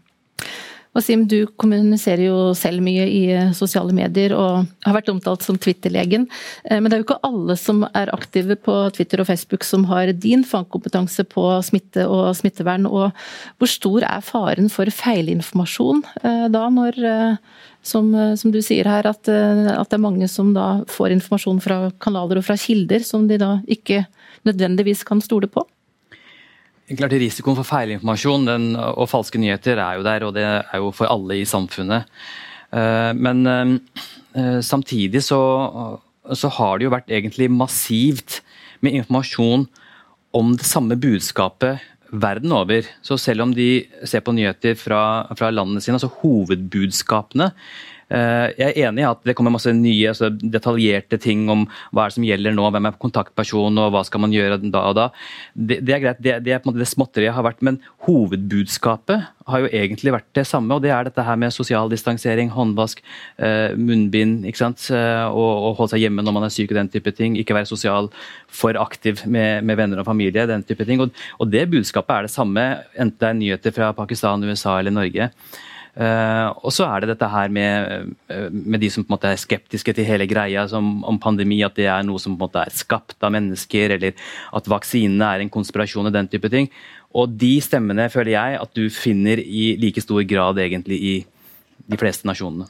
[0.96, 5.58] Wasim, du kommuniserer jo selv mye i eh, sosiale medier og har vært omtalt som
[5.60, 6.24] Twitter-legen.
[6.64, 9.84] Eh, men det er jo ikke alle som er aktive på Twitter og Facebook som
[9.90, 12.88] har din fagkompetanse på smitte og smittevern.
[12.88, 13.12] Og
[13.60, 17.02] hvor stor er faren for feilinformasjon eh, da, når
[17.86, 18.08] som,
[18.40, 22.40] som, du sier her, at, at, det er mange som da får informasjon fra kanaler
[22.40, 24.08] og fra kilder som de da ikke
[24.48, 25.68] nødvendigvis kan stole på?
[26.86, 30.92] Klart Risikoen for feilinformasjon den, og falske nyheter er jo der, og det er jo
[30.94, 32.06] for alle i samfunnet.
[32.70, 35.40] Eh, men eh, samtidig så,
[36.30, 38.44] så har det jo vært egentlig massivt
[38.86, 39.66] med informasjon
[40.36, 41.82] om det samme budskapet
[42.14, 42.86] verden over.
[43.02, 48.72] Så selv om de ser på nyheter fra, fra landene sine, altså hovedbudskapene Eh, jeg
[48.72, 52.18] er enig i at det kommer masse nye altså detaljerte ting om hva er det
[52.18, 55.08] som gjelder nå, hvem er kontaktperson og hva skal man gjøre da og da.
[55.54, 57.80] Det, det er greit, det, det, er på en måte det småtteriet har vært, men
[58.06, 60.74] hovedbudskapet har jo egentlig vært det samme.
[60.74, 63.02] og Det er dette her med sosial distansering, håndvask,
[63.38, 64.88] eh, munnbind ikke sant?
[64.90, 67.38] Eh, og, og holde seg hjemme når man er syk og den type ting.
[67.38, 68.10] Ikke være sosial
[68.48, 70.48] for aktiv med, med venner og familie.
[70.50, 71.02] den type ting.
[71.02, 72.66] Og, og det budskapet er det samme,
[72.98, 75.30] enten det er nyheter fra Pakistan, USA eller Norge.
[75.96, 79.30] Uh, og så er det dette her med, uh, med, de som på en måte
[79.32, 82.44] er skeptiske til hele greia som, om pandemi, at det er noe som på en
[82.50, 84.26] måte er skapt av mennesker, eller
[84.60, 86.68] at vaksinene er en konspirasjon og den type ting.
[87.16, 91.16] Og de stemmene føler jeg at du finner i like stor grad egentlig i
[91.88, 92.68] de fleste nasjonene.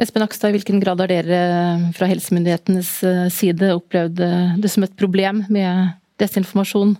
[0.00, 1.40] Espen Akstad, I hvilken grad har dere
[1.92, 4.22] fra helsemyndighetenes eh, side opplevd
[4.62, 5.92] det som et problem med
[6.22, 6.96] desinformasjon?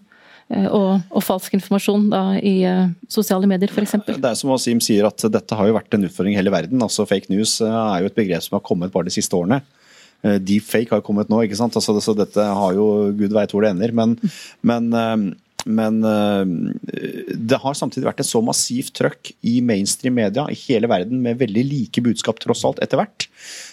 [0.53, 3.97] Eh, og, og, falsk informasjon da, i uh, sosiale medier f.eks.
[4.11, 6.83] Det er som Wasim sier at dette har jo vært en utfordring i hele verden.
[6.85, 9.63] altså Fake news eh, er jo et begrep som har kommet bare de siste årene.
[10.23, 11.75] Deepfake har kommet nå, ikke sant?
[11.75, 12.85] Altså, så dette har jo
[13.19, 13.91] Gud veit hvor det ender.
[13.91, 14.13] Men,
[14.63, 14.85] men
[15.65, 16.45] men uh,
[17.33, 21.41] det har samtidig vært et så massivt trøkk i mainstream media i hele verden med
[21.41, 23.29] veldig like budskap tross alt etter hvert,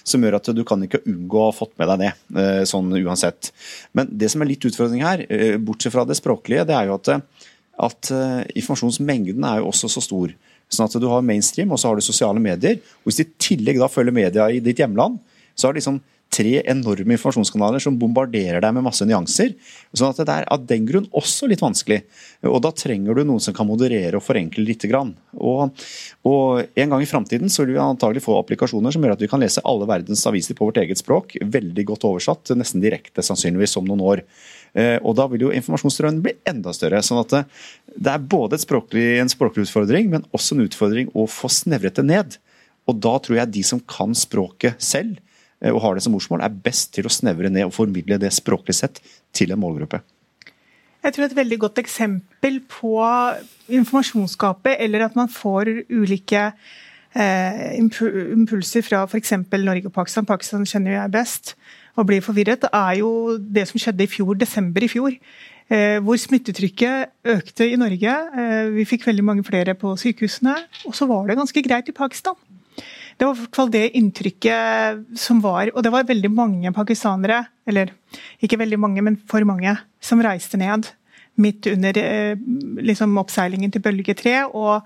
[0.08, 2.12] som gjør at du kan ikke unngå å ha fått med deg det.
[2.36, 3.52] Uh, sånn uansett.
[3.98, 7.00] Men det som er litt utfordring her, uh, bortsett fra det språklige, det er jo
[7.00, 7.12] at,
[7.90, 8.14] at
[8.60, 10.36] informasjonsmengden er jo også så stor.
[10.70, 12.78] Sånn at du har mainstream, og så har du sosiale medier.
[13.02, 15.18] og Hvis du i tillegg da følger media i ditt hjemland,
[15.58, 15.98] så har liksom
[16.30, 19.56] tre enorme informasjonskanaler som bombarderer deg med masse nyanser.
[19.94, 22.04] sånn at Det er av den grunn også litt vanskelig.
[22.44, 24.86] Og Da trenger du noen som kan moderere og forenkle litt.
[25.34, 25.72] Og,
[26.24, 29.40] og En gang i framtiden vil vi antagelig få applikasjoner som gjør at vi kan
[29.40, 33.86] lese alle verdens aviser på vårt eget språk, veldig godt oversatt, nesten direkte sannsynligvis om
[33.86, 34.24] noen år.
[34.76, 37.02] Eh, og Da vil jo informasjonsstrømmen bli enda større.
[37.02, 37.48] sånn at
[37.98, 42.06] Det er både språklig, en språklig utfordring, men også en utfordring å få snevret det
[42.06, 42.38] ned.
[42.88, 45.29] Og Da tror jeg de som kan språket selv, Eh,
[45.60, 48.78] og har det som morsmål, er best til å snevre ned og formidle det språklig
[48.78, 49.02] sett
[49.36, 50.00] til en målgruppe.
[51.04, 52.96] Jeg tror et veldig godt eksempel på
[53.72, 56.50] informasjonsgapet, eller at man får ulike
[57.16, 59.38] eh, impulser fra f.eks.
[59.52, 61.54] Norge og Pakistan, Pakistan kjenner jeg best,
[61.96, 65.16] og blir forvirret, er jo det som skjedde i fjor, desember i fjor.
[65.70, 68.14] Eh, hvor smittetrykket økte i Norge.
[68.42, 70.56] Eh, vi fikk veldig mange flere på sykehusene.
[70.90, 72.38] Og så var det ganske greit i Pakistan.
[73.20, 75.74] Det var i hvert fall det inntrykket som var.
[75.76, 77.92] Og det var veldig mange pakistanere, eller
[78.40, 80.88] ikke veldig mange, men for mange, som reiste ned
[81.40, 82.40] midt under eh,
[82.84, 84.42] liksom, oppseilingen til bølge tre.
[84.48, 84.80] Og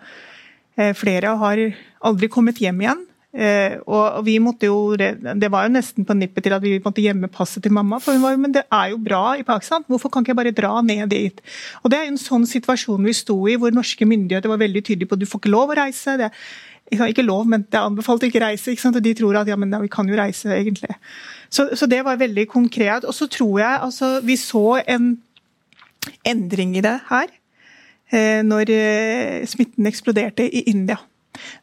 [0.78, 1.64] eh, flere har
[2.10, 3.06] aldri kommet hjem igjen.
[3.34, 7.02] Eh, og vi måtte jo, Det var jo nesten på nippet til at vi måtte
[7.02, 7.98] gjemme passet til mamma.
[8.00, 10.42] for hun var jo, Men det er jo bra i Pakistan, hvorfor kan ikke jeg
[10.42, 11.42] bare dra ned dit?
[11.84, 14.84] Og Det er jo en sånn situasjon vi sto i, hvor norske myndigheter var veldig
[14.86, 16.18] tydelige på at du får ikke lov å reise.
[16.18, 16.30] det
[16.94, 18.74] ikke lov, men det er anbefalt å ikke reise.
[18.74, 20.94] Ikke og de tror at ja, men vi kan jo reise, egentlig.
[21.54, 23.06] Så, så, det var veldig konkret.
[23.06, 25.16] Og så tror jeg altså Vi så en
[26.28, 27.30] endring i det her
[28.12, 30.98] eh, når eh, smitten eksploderte i India.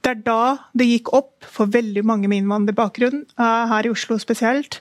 [0.02, 0.42] Det er da
[0.76, 4.80] det gikk opp for veldig mange med innvandrerbakgrunn, eh, her i Oslo spesielt,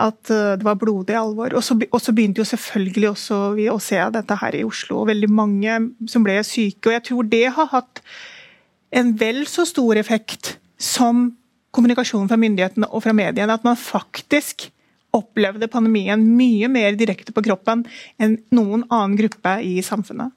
[0.00, 1.52] at det var blodig alvor.
[1.58, 1.64] Og
[2.00, 5.80] så begynte jo selvfølgelig også vi å se dette her i Oslo, og veldig mange
[6.08, 6.88] som ble syke.
[6.88, 8.00] Og jeg tror det har hatt
[8.90, 11.28] en vel så stor effekt som
[11.74, 13.54] kommunikasjonen fra myndighetene og fra mediene.
[13.54, 14.68] At man faktisk
[15.14, 17.84] opplevde pandemien mye mer direkte på kroppen
[18.22, 20.30] enn noen annen gruppe i samfunnet.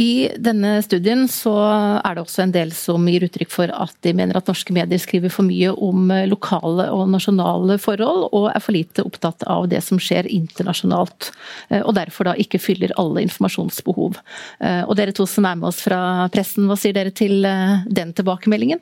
[0.00, 1.52] I denne studien så
[2.00, 5.00] er det også en del som gir uttrykk for at de mener at norske medier
[5.00, 9.82] skriver for mye om lokale og nasjonale forhold, og er for lite opptatt av det
[9.84, 11.28] som skjer internasjonalt.
[11.68, 14.16] Eh, og derfor da ikke fyller alle informasjonsbehov.
[14.64, 16.00] Eh, og dere to som er med oss fra
[16.32, 18.80] pressen, hva sier dere til eh, den tilbakemeldingen?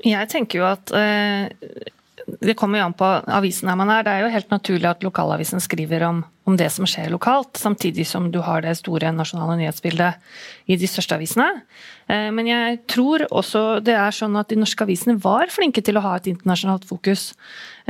[0.00, 0.94] Jeg tenker jo at
[2.40, 4.04] det kommer jo an på avisen her man er.
[4.06, 8.06] Det er jo helt naturlig at lokalavisen skriver om om det som skjer lokalt, samtidig
[8.08, 10.18] som du har det store nasjonale nyhetsbildet
[10.70, 11.48] i de største avisene.
[12.10, 16.00] Eh, men jeg tror også det er sånn at de norske avisene var flinke til
[16.00, 17.30] å ha et internasjonalt fokus.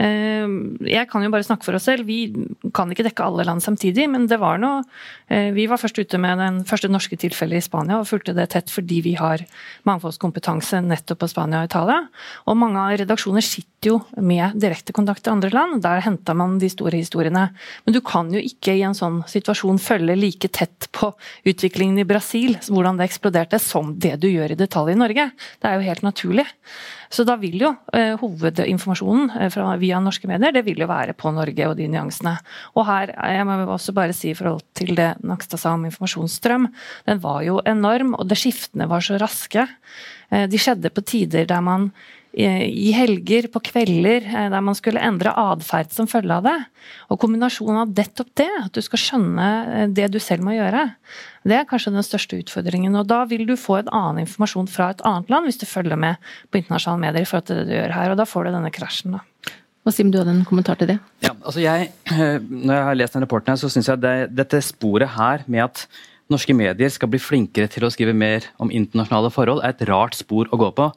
[0.00, 0.48] Eh,
[0.88, 2.06] jeg kan jo bare snakke for oss selv.
[2.08, 2.32] Vi
[2.76, 4.82] kan ikke dekke alle land samtidig, men det var noe
[5.28, 8.48] eh, Vi var først ute med den første norske tilfellet i Spania og fulgte det
[8.54, 9.44] tett fordi vi har
[9.88, 12.00] mangfoldskompetanse nettopp på Spania og Italia.
[12.48, 15.82] Og mange av redaksjoner sitter jo med direkte kontakt til andre land.
[15.84, 17.48] Der henter man de store historiene.
[17.84, 21.12] Men du kan jo ikke i en sånn situasjon følge like tett på
[21.48, 25.30] utviklingen i Brasil, hvordan det eksploderte, som det du gjør i detalj i Norge.
[25.60, 26.46] Det er jo helt naturlig.
[27.10, 31.16] Så da vil jo eh, hovedinformasjonen fra fra, via norske medier det vil jo være
[31.18, 32.36] på Norge og de nyansene.
[32.78, 36.70] Og her, jeg må også bare si i forhold til det Nakstad sa om informasjonsstrøm,
[37.10, 39.66] den var jo enorm, og det skiftene var så raske.
[40.30, 41.90] Eh, de skjedde på tider der man
[42.30, 46.58] i helger, på kvelder, eh, der man skulle endre atferd som følge av det.
[47.10, 50.92] Og kombinasjonen av nettopp det, at du skal skjønne eh, det du selv må gjøre,
[51.42, 52.94] det er kanskje den største utfordringen.
[52.94, 55.98] Og da vil du få en annen informasjon fra et annet land, hvis du følger
[55.98, 58.12] med på internasjonale medier i forhold til det du gjør her.
[58.12, 59.24] Og da får du denne krasjen, da.
[59.86, 60.98] Wasim, du hadde en kommentar til det?
[61.24, 64.16] Ja, altså jeg, eh, når jeg har lest den rapporten, her, så syns jeg det,
[64.36, 65.86] dette sporet her med at
[66.30, 70.18] norske medier skal bli flinkere til å skrive mer om internasjonale forhold, er et rart
[70.18, 70.90] spor å gå på.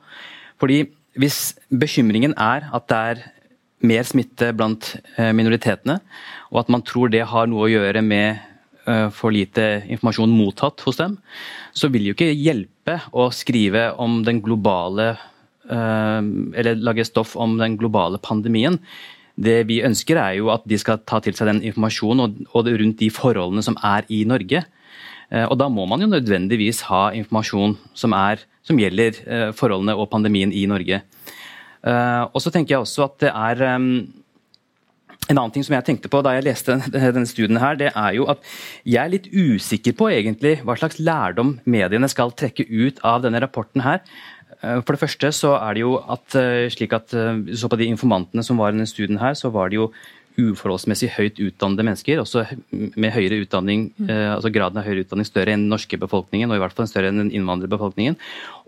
[0.62, 0.84] Fordi
[1.20, 3.24] hvis bekymringen er at det er
[3.84, 6.00] mer smitte blant eh, minoritetene,
[6.52, 8.40] og at man tror det har noe å gjøre med
[8.88, 11.18] eh, for lite informasjon mottatt hos dem,
[11.72, 15.14] så vil det jo ikke hjelpe å skrive om den globale
[15.70, 18.80] Eller lage stoff om den globale pandemien.
[19.40, 23.00] Det vi ønsker er jo at de skal ta til seg den informasjonen og, rundt
[23.00, 24.66] de forholdene som er i Norge.
[25.34, 30.10] Og da må man jo nødvendigvis ha informasjon som er som gjelder eh, forholdene og
[30.12, 31.02] pandemien i Norge.
[31.84, 33.88] Eh, og så tenker jeg også at det er eh,
[35.32, 38.16] en annen ting som jeg tenkte på da jeg leste denne studien, her, det er
[38.18, 38.44] jo at
[38.84, 43.44] jeg er litt usikker på egentlig hva slags lærdom mediene skal trekke ut av denne
[43.44, 43.84] rapporten.
[43.84, 44.04] her.
[44.64, 46.36] For det første så er det jo at
[46.72, 49.76] slik at så på de informantene som var i denne studien, her, så var det
[49.82, 49.90] jo
[50.40, 54.10] uforholdsmessig høyt utdannede mennesker, også med høyere utdanning, mm.
[54.10, 56.90] eh, altså graden av høyere utdanning større enn den norske befolkningen, og i hvert fall
[56.90, 58.18] større enn den innvandrerbefolkningen.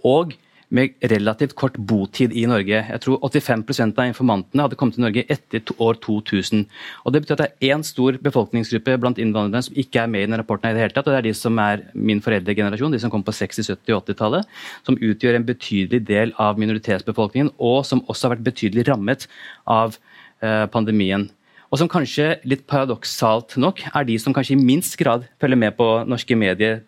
[0.06, 0.36] Og
[0.70, 2.82] med relativt kort botid i Norge.
[2.90, 6.66] Jeg tror 85% av informantene hadde kommet til Norge etter år 2000.
[7.06, 10.24] Og Det betyr at det er én stor befolkningsgruppe blant innvandrerne som ikke er med
[10.24, 10.70] i denne rapporten.
[10.70, 13.24] i det hele tatt, og Det er de som er min foreldregenerasjon, de som kom
[13.24, 14.46] på 60-, 70- og 80-tallet.
[14.84, 19.28] Som utgjør en betydelig del av minoritetsbefolkningen, og som også har vært betydelig rammet
[19.66, 19.98] av
[20.42, 21.30] eh, pandemien
[21.76, 25.76] og som kanskje litt paradoksalt nok er de som kanskje i minst grad følger med
[25.76, 26.84] på norske medier.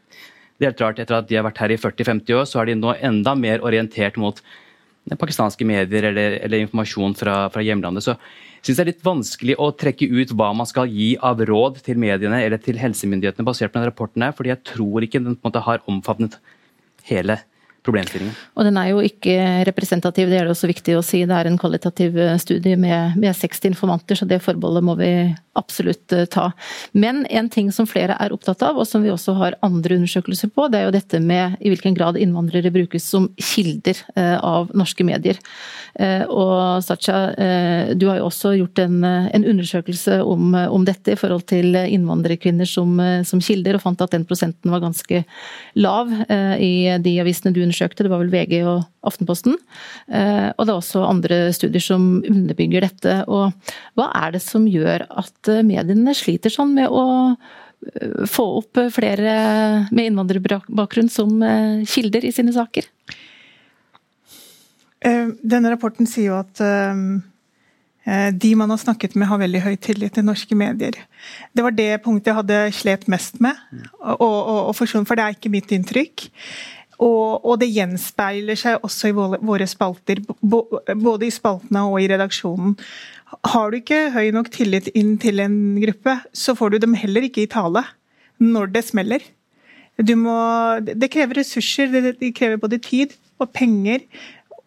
[0.57, 2.69] Det er helt rart, Etter at de har vært her i 40-50 år, så er
[2.69, 4.41] de nå enda mer orientert mot
[5.15, 8.03] pakistanske medier eller, eller informasjon fra, fra, hjemlandet.
[8.03, 11.39] Så jeg synes det er litt vanskelig å trekke ut hva man skal gi av
[11.47, 15.23] råd til mediene eller til helsemyndighetene basert på denne rapporten, her, fordi jeg tror ikke
[15.23, 16.39] den måte har omfavnet
[17.07, 17.37] hele
[17.87, 18.35] problemstillingen.
[18.57, 19.35] Og den er jo ikke
[19.67, 21.23] representativ, det er det også viktig å si.
[21.27, 25.11] Det er en kvalitativ eh, studie med, med 60 informanter, så det forbeholdet må vi
[25.57, 26.49] absolutt eh, ta.
[26.97, 30.51] Men en ting som flere er opptatt av, og som vi også har andre undersøkelser
[30.53, 34.73] på, det er jo dette med i hvilken grad innvandrere brukes som kilder eh, av
[34.77, 35.39] norske medier.
[35.97, 37.31] Og Sacha,
[37.97, 42.69] du har jo også gjort en, en undersøkelse om, om, dette i forhold til innvandrerkvinner
[42.69, 42.91] som,
[43.25, 45.23] som, kilder, og fant at den prosenten var ganske
[45.81, 46.11] lav
[46.61, 49.57] i de avisene du undersøkte undersøkte, det var vel VG og Aftenposten.
[50.09, 53.21] Eh, og det er også andre studier som underbygger dette.
[53.27, 53.53] Og
[53.95, 58.81] hva er det som gjør at eh, mediene sliter sånn med å eh, få opp
[58.93, 61.39] flere med innvandrerbakgrunn som
[61.87, 62.89] kilder i sine saker?
[65.07, 66.57] Denne rapporten sier jo at
[68.41, 70.95] de man har snakket med, har veldig høy tillit til norske medier.
[71.53, 73.55] Det var det punktet jeg hadde slet mest med.
[74.01, 76.25] Og, og, og for det er ikke mitt inntrykk.
[76.97, 82.73] Og, og, det gjenspeiler seg også i våre spalter, både i spaltene og i redaksjonen.
[83.51, 87.27] Har du ikke høy nok tillit inn til en gruppe, så får du dem heller
[87.27, 87.83] ikke i tale
[88.41, 89.21] når det smeller.
[90.17, 90.37] Må,
[90.85, 94.03] det krever ressurser, det, krever både tid og penger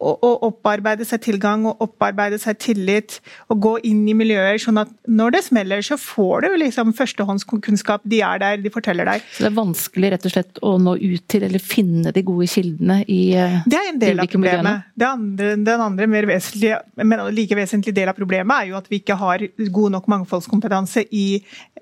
[0.00, 3.18] å, opparbeide seg tilgang og opparbeide seg tillit.
[3.52, 8.04] Og gå inn i miljøer, sånn at når det smeller, så får du liksom førstehåndskunnskap.
[8.08, 9.24] De er der, de forteller deg.
[9.34, 12.48] Så det er vanskelig rett og slett å nå ut til, eller finne de gode
[12.50, 14.88] kildene i uh, Det er en del av problemet.
[15.00, 18.88] Det andre, den andre mer vesentlige, men like vesentlige del av problemet er jo at
[18.90, 21.26] vi ikke har god nok mangfoldskompetanse i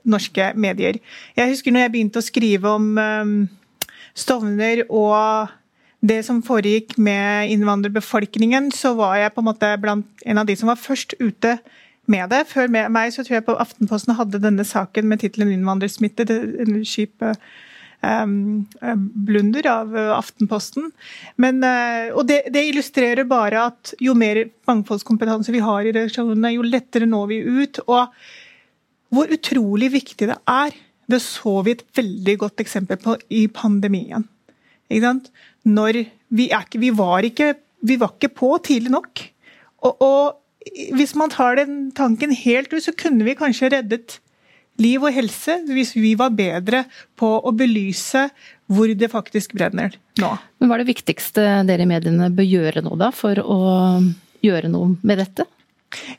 [0.08, 0.98] norske medier.
[1.36, 3.38] Jeg husker når jeg begynte å skrive om um,
[4.18, 5.50] Stovner og
[6.00, 10.54] det som foregikk med innvandrerbefolkningen, så var jeg på en måte blant en av de
[10.58, 11.56] som var først ute
[12.06, 12.44] med det.
[12.52, 16.28] Før meg så tror jeg på Aftenposten hadde denne saken med tittelen 'Innvandrersmitte'.
[16.62, 18.66] En skip um,
[19.26, 20.92] blunder av Aftenposten.
[21.36, 26.54] Men, uh, og det, det, illustrerer bare at jo mer mangfoldskompetanse vi har i redaksjonene,
[26.54, 27.82] jo lettere når vi ut.
[27.88, 28.06] Og
[29.10, 30.76] hvor utrolig viktig det er.
[31.08, 34.26] Det så vi et veldig godt eksempel på i pandemien.
[34.88, 35.30] Ikke sant?
[35.68, 37.52] Når vi, ikke, vi, var ikke,
[37.84, 39.24] vi, var ikke, på tidlig nok.
[39.86, 44.18] Og, og hvis man tar den tanken helt ut, så kunne vi kanskje reddet
[44.78, 46.84] liv og helse hvis vi var bedre
[47.18, 48.28] på å belyse
[48.70, 50.32] hvor det faktisk brenner nå.
[50.60, 53.58] Men Hva er det viktigste dere i mediene bør gjøre nå, da, for å
[54.44, 55.48] gjøre noe med dette?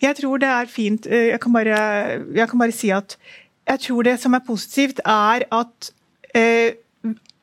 [0.02, 1.06] Jeg tror det er fint.
[1.06, 1.80] Eh, jeg kan bare,
[2.36, 3.16] jeg kan bare si at
[3.70, 5.92] jeg tror det som er positivt, er at
[6.34, 6.80] eh,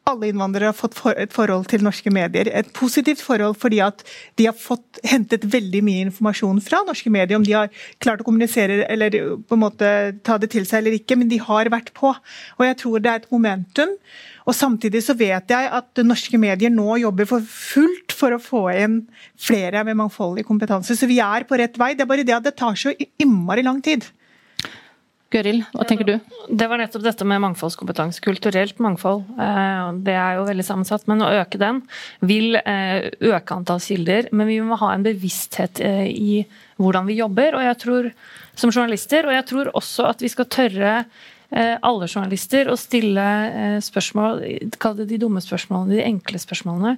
[0.06, 2.48] alle innvandrere har fått et forhold til norske medier.
[2.54, 4.04] Et positivt forhold fordi at
[4.38, 7.34] de har fått hentet veldig mye informasjon fra norske medier.
[7.38, 9.90] Om de har klart å kommunisere eller på en måte
[10.26, 12.12] ta det til seg eller ikke, men de har vært på.
[12.58, 13.96] Og jeg tror det er et momentum.
[14.46, 18.68] Og Samtidig så vet jeg at norske medier nå jobber for fullt for å få
[18.76, 19.00] inn
[19.42, 20.94] flere med mangfoldig kompetanse.
[20.94, 21.94] Så vi er på rett vei.
[21.96, 24.06] Det er bare det at det tar så innmari lang tid.
[25.36, 26.14] Gøril, hva tenker du?
[26.48, 28.22] Det var nettopp dette med mangfoldskompetanse.
[28.24, 29.26] Kulturelt mangfold.
[29.36, 31.06] Eh, det er jo veldig sammensatt.
[31.10, 31.82] Men å øke den
[32.24, 34.30] vil eh, øke antall kilder.
[34.32, 36.40] Men vi må ha en bevissthet eh, i
[36.80, 38.10] hvordan vi jobber, og jeg tror
[38.56, 39.28] som journalister.
[39.28, 40.94] Og jeg tror også at vi skal tørre
[41.50, 44.40] alle journalister å stille eh, spørsmål,
[44.82, 46.96] kall det de dumme spørsmålene, de enkle spørsmålene,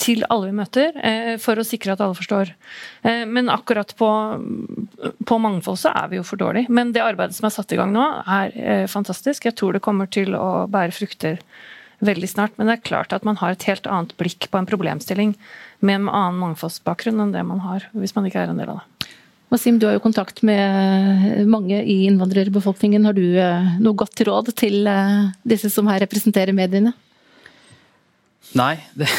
[0.00, 2.54] til alle vi møter, eh, for å sikre at alle forstår.
[3.02, 4.08] Men akkurat på,
[5.28, 6.66] på mangfold så er vi jo for dårlig.
[6.72, 9.46] Men det arbeidet som er satt i gang nå, er fantastisk.
[9.48, 11.40] Jeg tror det kommer til å bære frukter
[12.04, 12.56] veldig snart.
[12.56, 15.34] Men det er klart at man har et helt annet blikk på en problemstilling
[15.80, 18.82] med en annen mangfoldsbakgrunn enn det man har hvis man ikke er en del av
[18.82, 18.89] det.
[19.50, 23.06] Wasim, du har jo kontakt med mange i innvandrerbefolkningen.
[23.08, 26.92] Har du eh, noe godt råd til eh, disse som her representerer mediene?
[28.54, 29.10] Nei, det,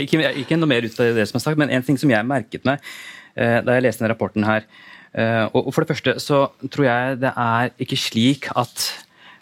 [0.00, 1.60] ikke, ikke noe mer ut av det som er sagt.
[1.60, 2.80] Men en ting som jeg merket meg
[3.36, 4.68] eh, da jeg leste denne rapporten her
[5.54, 6.38] og For det første så
[6.74, 8.88] tror jeg det er ikke slik at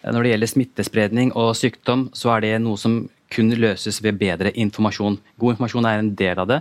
[0.05, 2.99] når det gjelder smittespredning og sykdom, så er det noe som
[3.33, 5.19] kun løses ved bedre informasjon.
[5.41, 6.61] God informasjon er en del av det.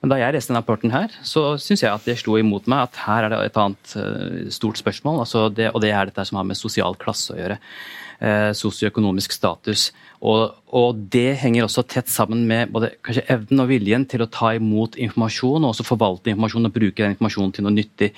[0.00, 2.88] Men da jeg leste denne rapporten, her, så syns jeg at det slo imot meg
[2.88, 5.22] at her er det et annet uh, stort spørsmål.
[5.24, 7.58] Altså det, og det er dette som har med sosial klasse å gjøre.
[8.20, 9.86] Uh, sosioøkonomisk status.
[10.20, 14.26] Og, og, det henger også tett sammen med både kanskje evnen og viljen til å
[14.28, 18.10] ta imot informasjon, og også forvalte informasjon og bruke den informasjonen til noe nyttig.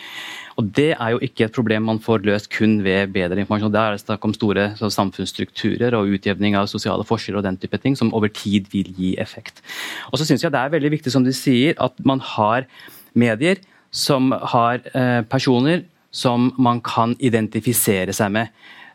[0.58, 3.70] Og Det er jo ikke et problem man får løst kun ved bedre informasjon.
[3.78, 7.78] Der er det snakk om store samfunnsstrukturer og utjevning av sosiale forskjeller og den type
[7.78, 9.62] ting, som over tid vil gi effekt.
[10.10, 12.66] Og så synes jeg det er veldig viktig, som du sier, at man har
[13.14, 13.62] medier
[13.94, 18.50] som har eh, personer som man kan identifisere seg med.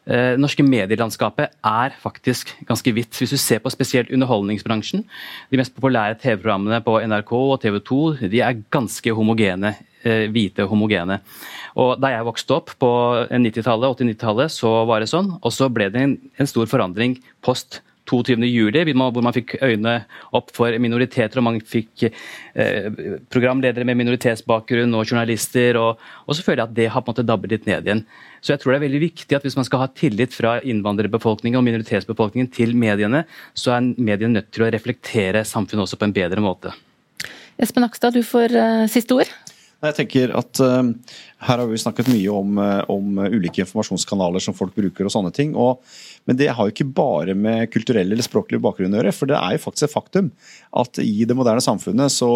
[0.07, 3.17] Eh, norske medielandskapet er faktisk ganske hvitt.
[3.19, 5.03] Hvis du ser på spesielt underholdningsbransjen,
[5.51, 8.01] de mest populære TV-programmene på NRK og TV 2
[8.31, 9.75] de er ganske homogene.
[10.07, 11.19] Eh, hvite homogene.
[11.75, 12.91] Og Da jeg vokste opp på
[13.27, 15.33] 90-tallet, 80-90-tallet, så var det sånn.
[15.41, 18.37] Og så ble det en, en stor forandring post 22.
[18.47, 19.97] juli, hvor man fikk øynene
[20.37, 22.87] opp for minoriteter, og man fikk eh,
[23.33, 25.79] programledere med minoritetsbakgrunn og journalister.
[25.81, 28.03] Og, og, så føler jeg at det har på en måte dabbet litt ned igjen.
[28.41, 31.59] Så jeg tror det er veldig viktig at hvis man skal ha tillit fra innvandrerbefolkningen
[31.59, 33.25] og minoritetsbefolkningen til mediene,
[33.57, 36.73] så er mediene nødt til å reflektere samfunnet også på en bedre måte.
[37.57, 39.29] Espen Akstad, du får uh, siste ord.
[39.77, 40.89] Jeg tenker at uh,
[41.45, 45.33] Her har vi snakket mye om, uh, om, ulike informasjonskanaler som folk bruker og sånne
[45.33, 45.55] ting.
[45.57, 45.83] og
[46.27, 49.13] men det har jo ikke bare med kulturell eller språklig bakgrunn å gjøre.
[49.15, 50.29] For det er jo faktisk et faktum
[50.77, 52.29] at i det moderne samfunnet så,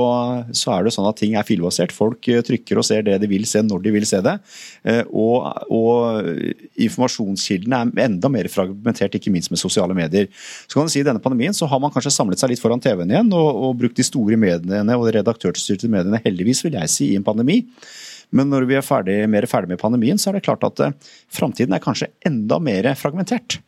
[0.56, 1.92] så er det sånn at ting er filbasert.
[1.96, 4.38] Folk eh, trykker og ser det de vil se når de vil se det.
[4.88, 6.30] Eh, og, og
[6.88, 10.30] informasjonskildene er enda mer fragmentert, ikke minst med sosiale medier.
[10.66, 12.82] Så kan du si I denne pandemien så har man kanskje samlet seg litt foran
[12.84, 16.94] TV-en igjen og, og brukt de store mediene og de redaktørstyrte mediene, heldigvis vil jeg
[16.94, 17.62] si, i en pandemi.
[18.32, 20.96] Men når vi er ferdig, mer ferdig med pandemien, så er det klart at eh,
[21.36, 23.60] framtiden er kanskje enda mer fragmentert.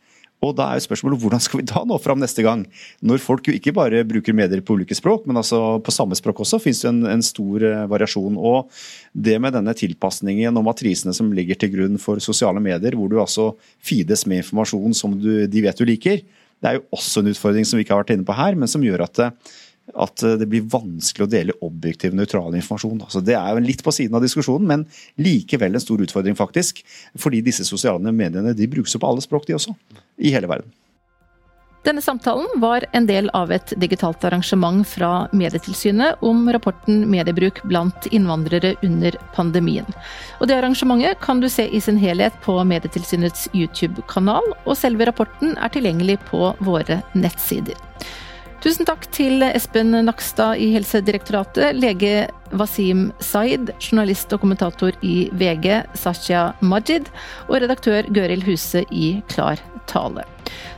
[0.44, 2.64] Og da er jo spørsmålet hvordan skal vi da nå fram neste gang?
[3.04, 6.42] Når folk jo ikke bare bruker medier på ulike språk, men altså på samme språk
[6.44, 8.36] også, finnes det en, en stor uh, variasjon.
[8.36, 8.70] Og
[9.12, 13.20] det med denne tilpasningen og matrisene som ligger til grunn for sosiale medier, hvor du
[13.22, 13.52] altså
[13.84, 16.24] fides med informasjon som du, de vet du liker,
[16.62, 18.70] det er jo også en utfordring som vi ikke har vært inne på her, men
[18.70, 19.54] som gjør at uh,
[19.92, 23.02] at det blir vanskelig å dele objektiv, nøytral informasjon.
[23.04, 24.86] Altså det er jo litt på siden av diskusjonen, men
[25.20, 26.80] likevel en stor utfordring, faktisk.
[27.20, 29.76] Fordi disse sosiale mediene de brukes jo på alle språk, de også.
[30.24, 30.72] I hele verden.
[31.84, 38.06] Denne samtalen var en del av et digitalt arrangement fra Medietilsynet om rapporten Mediebruk blant
[38.08, 39.84] innvandrere under pandemien.
[40.40, 45.58] Og Det arrangementet kan du se i sin helhet på Medietilsynets YouTube-kanal, og selve rapporten
[45.60, 47.76] er tilgjengelig på våre nettsider.
[48.64, 55.82] Tusen takk til Espen Nakstad i Helsedirektoratet, lege Wasim Zaid, journalist og kommentator i VG
[56.00, 57.12] Sasha Majid,
[57.50, 60.24] og redaktør Gøril Huse i Klar tale.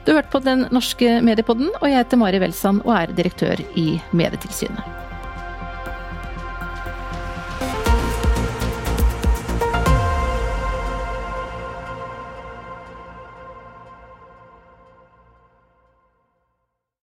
[0.02, 3.62] Du har hørt på Den norske mediepodden, og jeg heter Mari Welsand og er direktør
[3.78, 5.05] i Medietilsynet.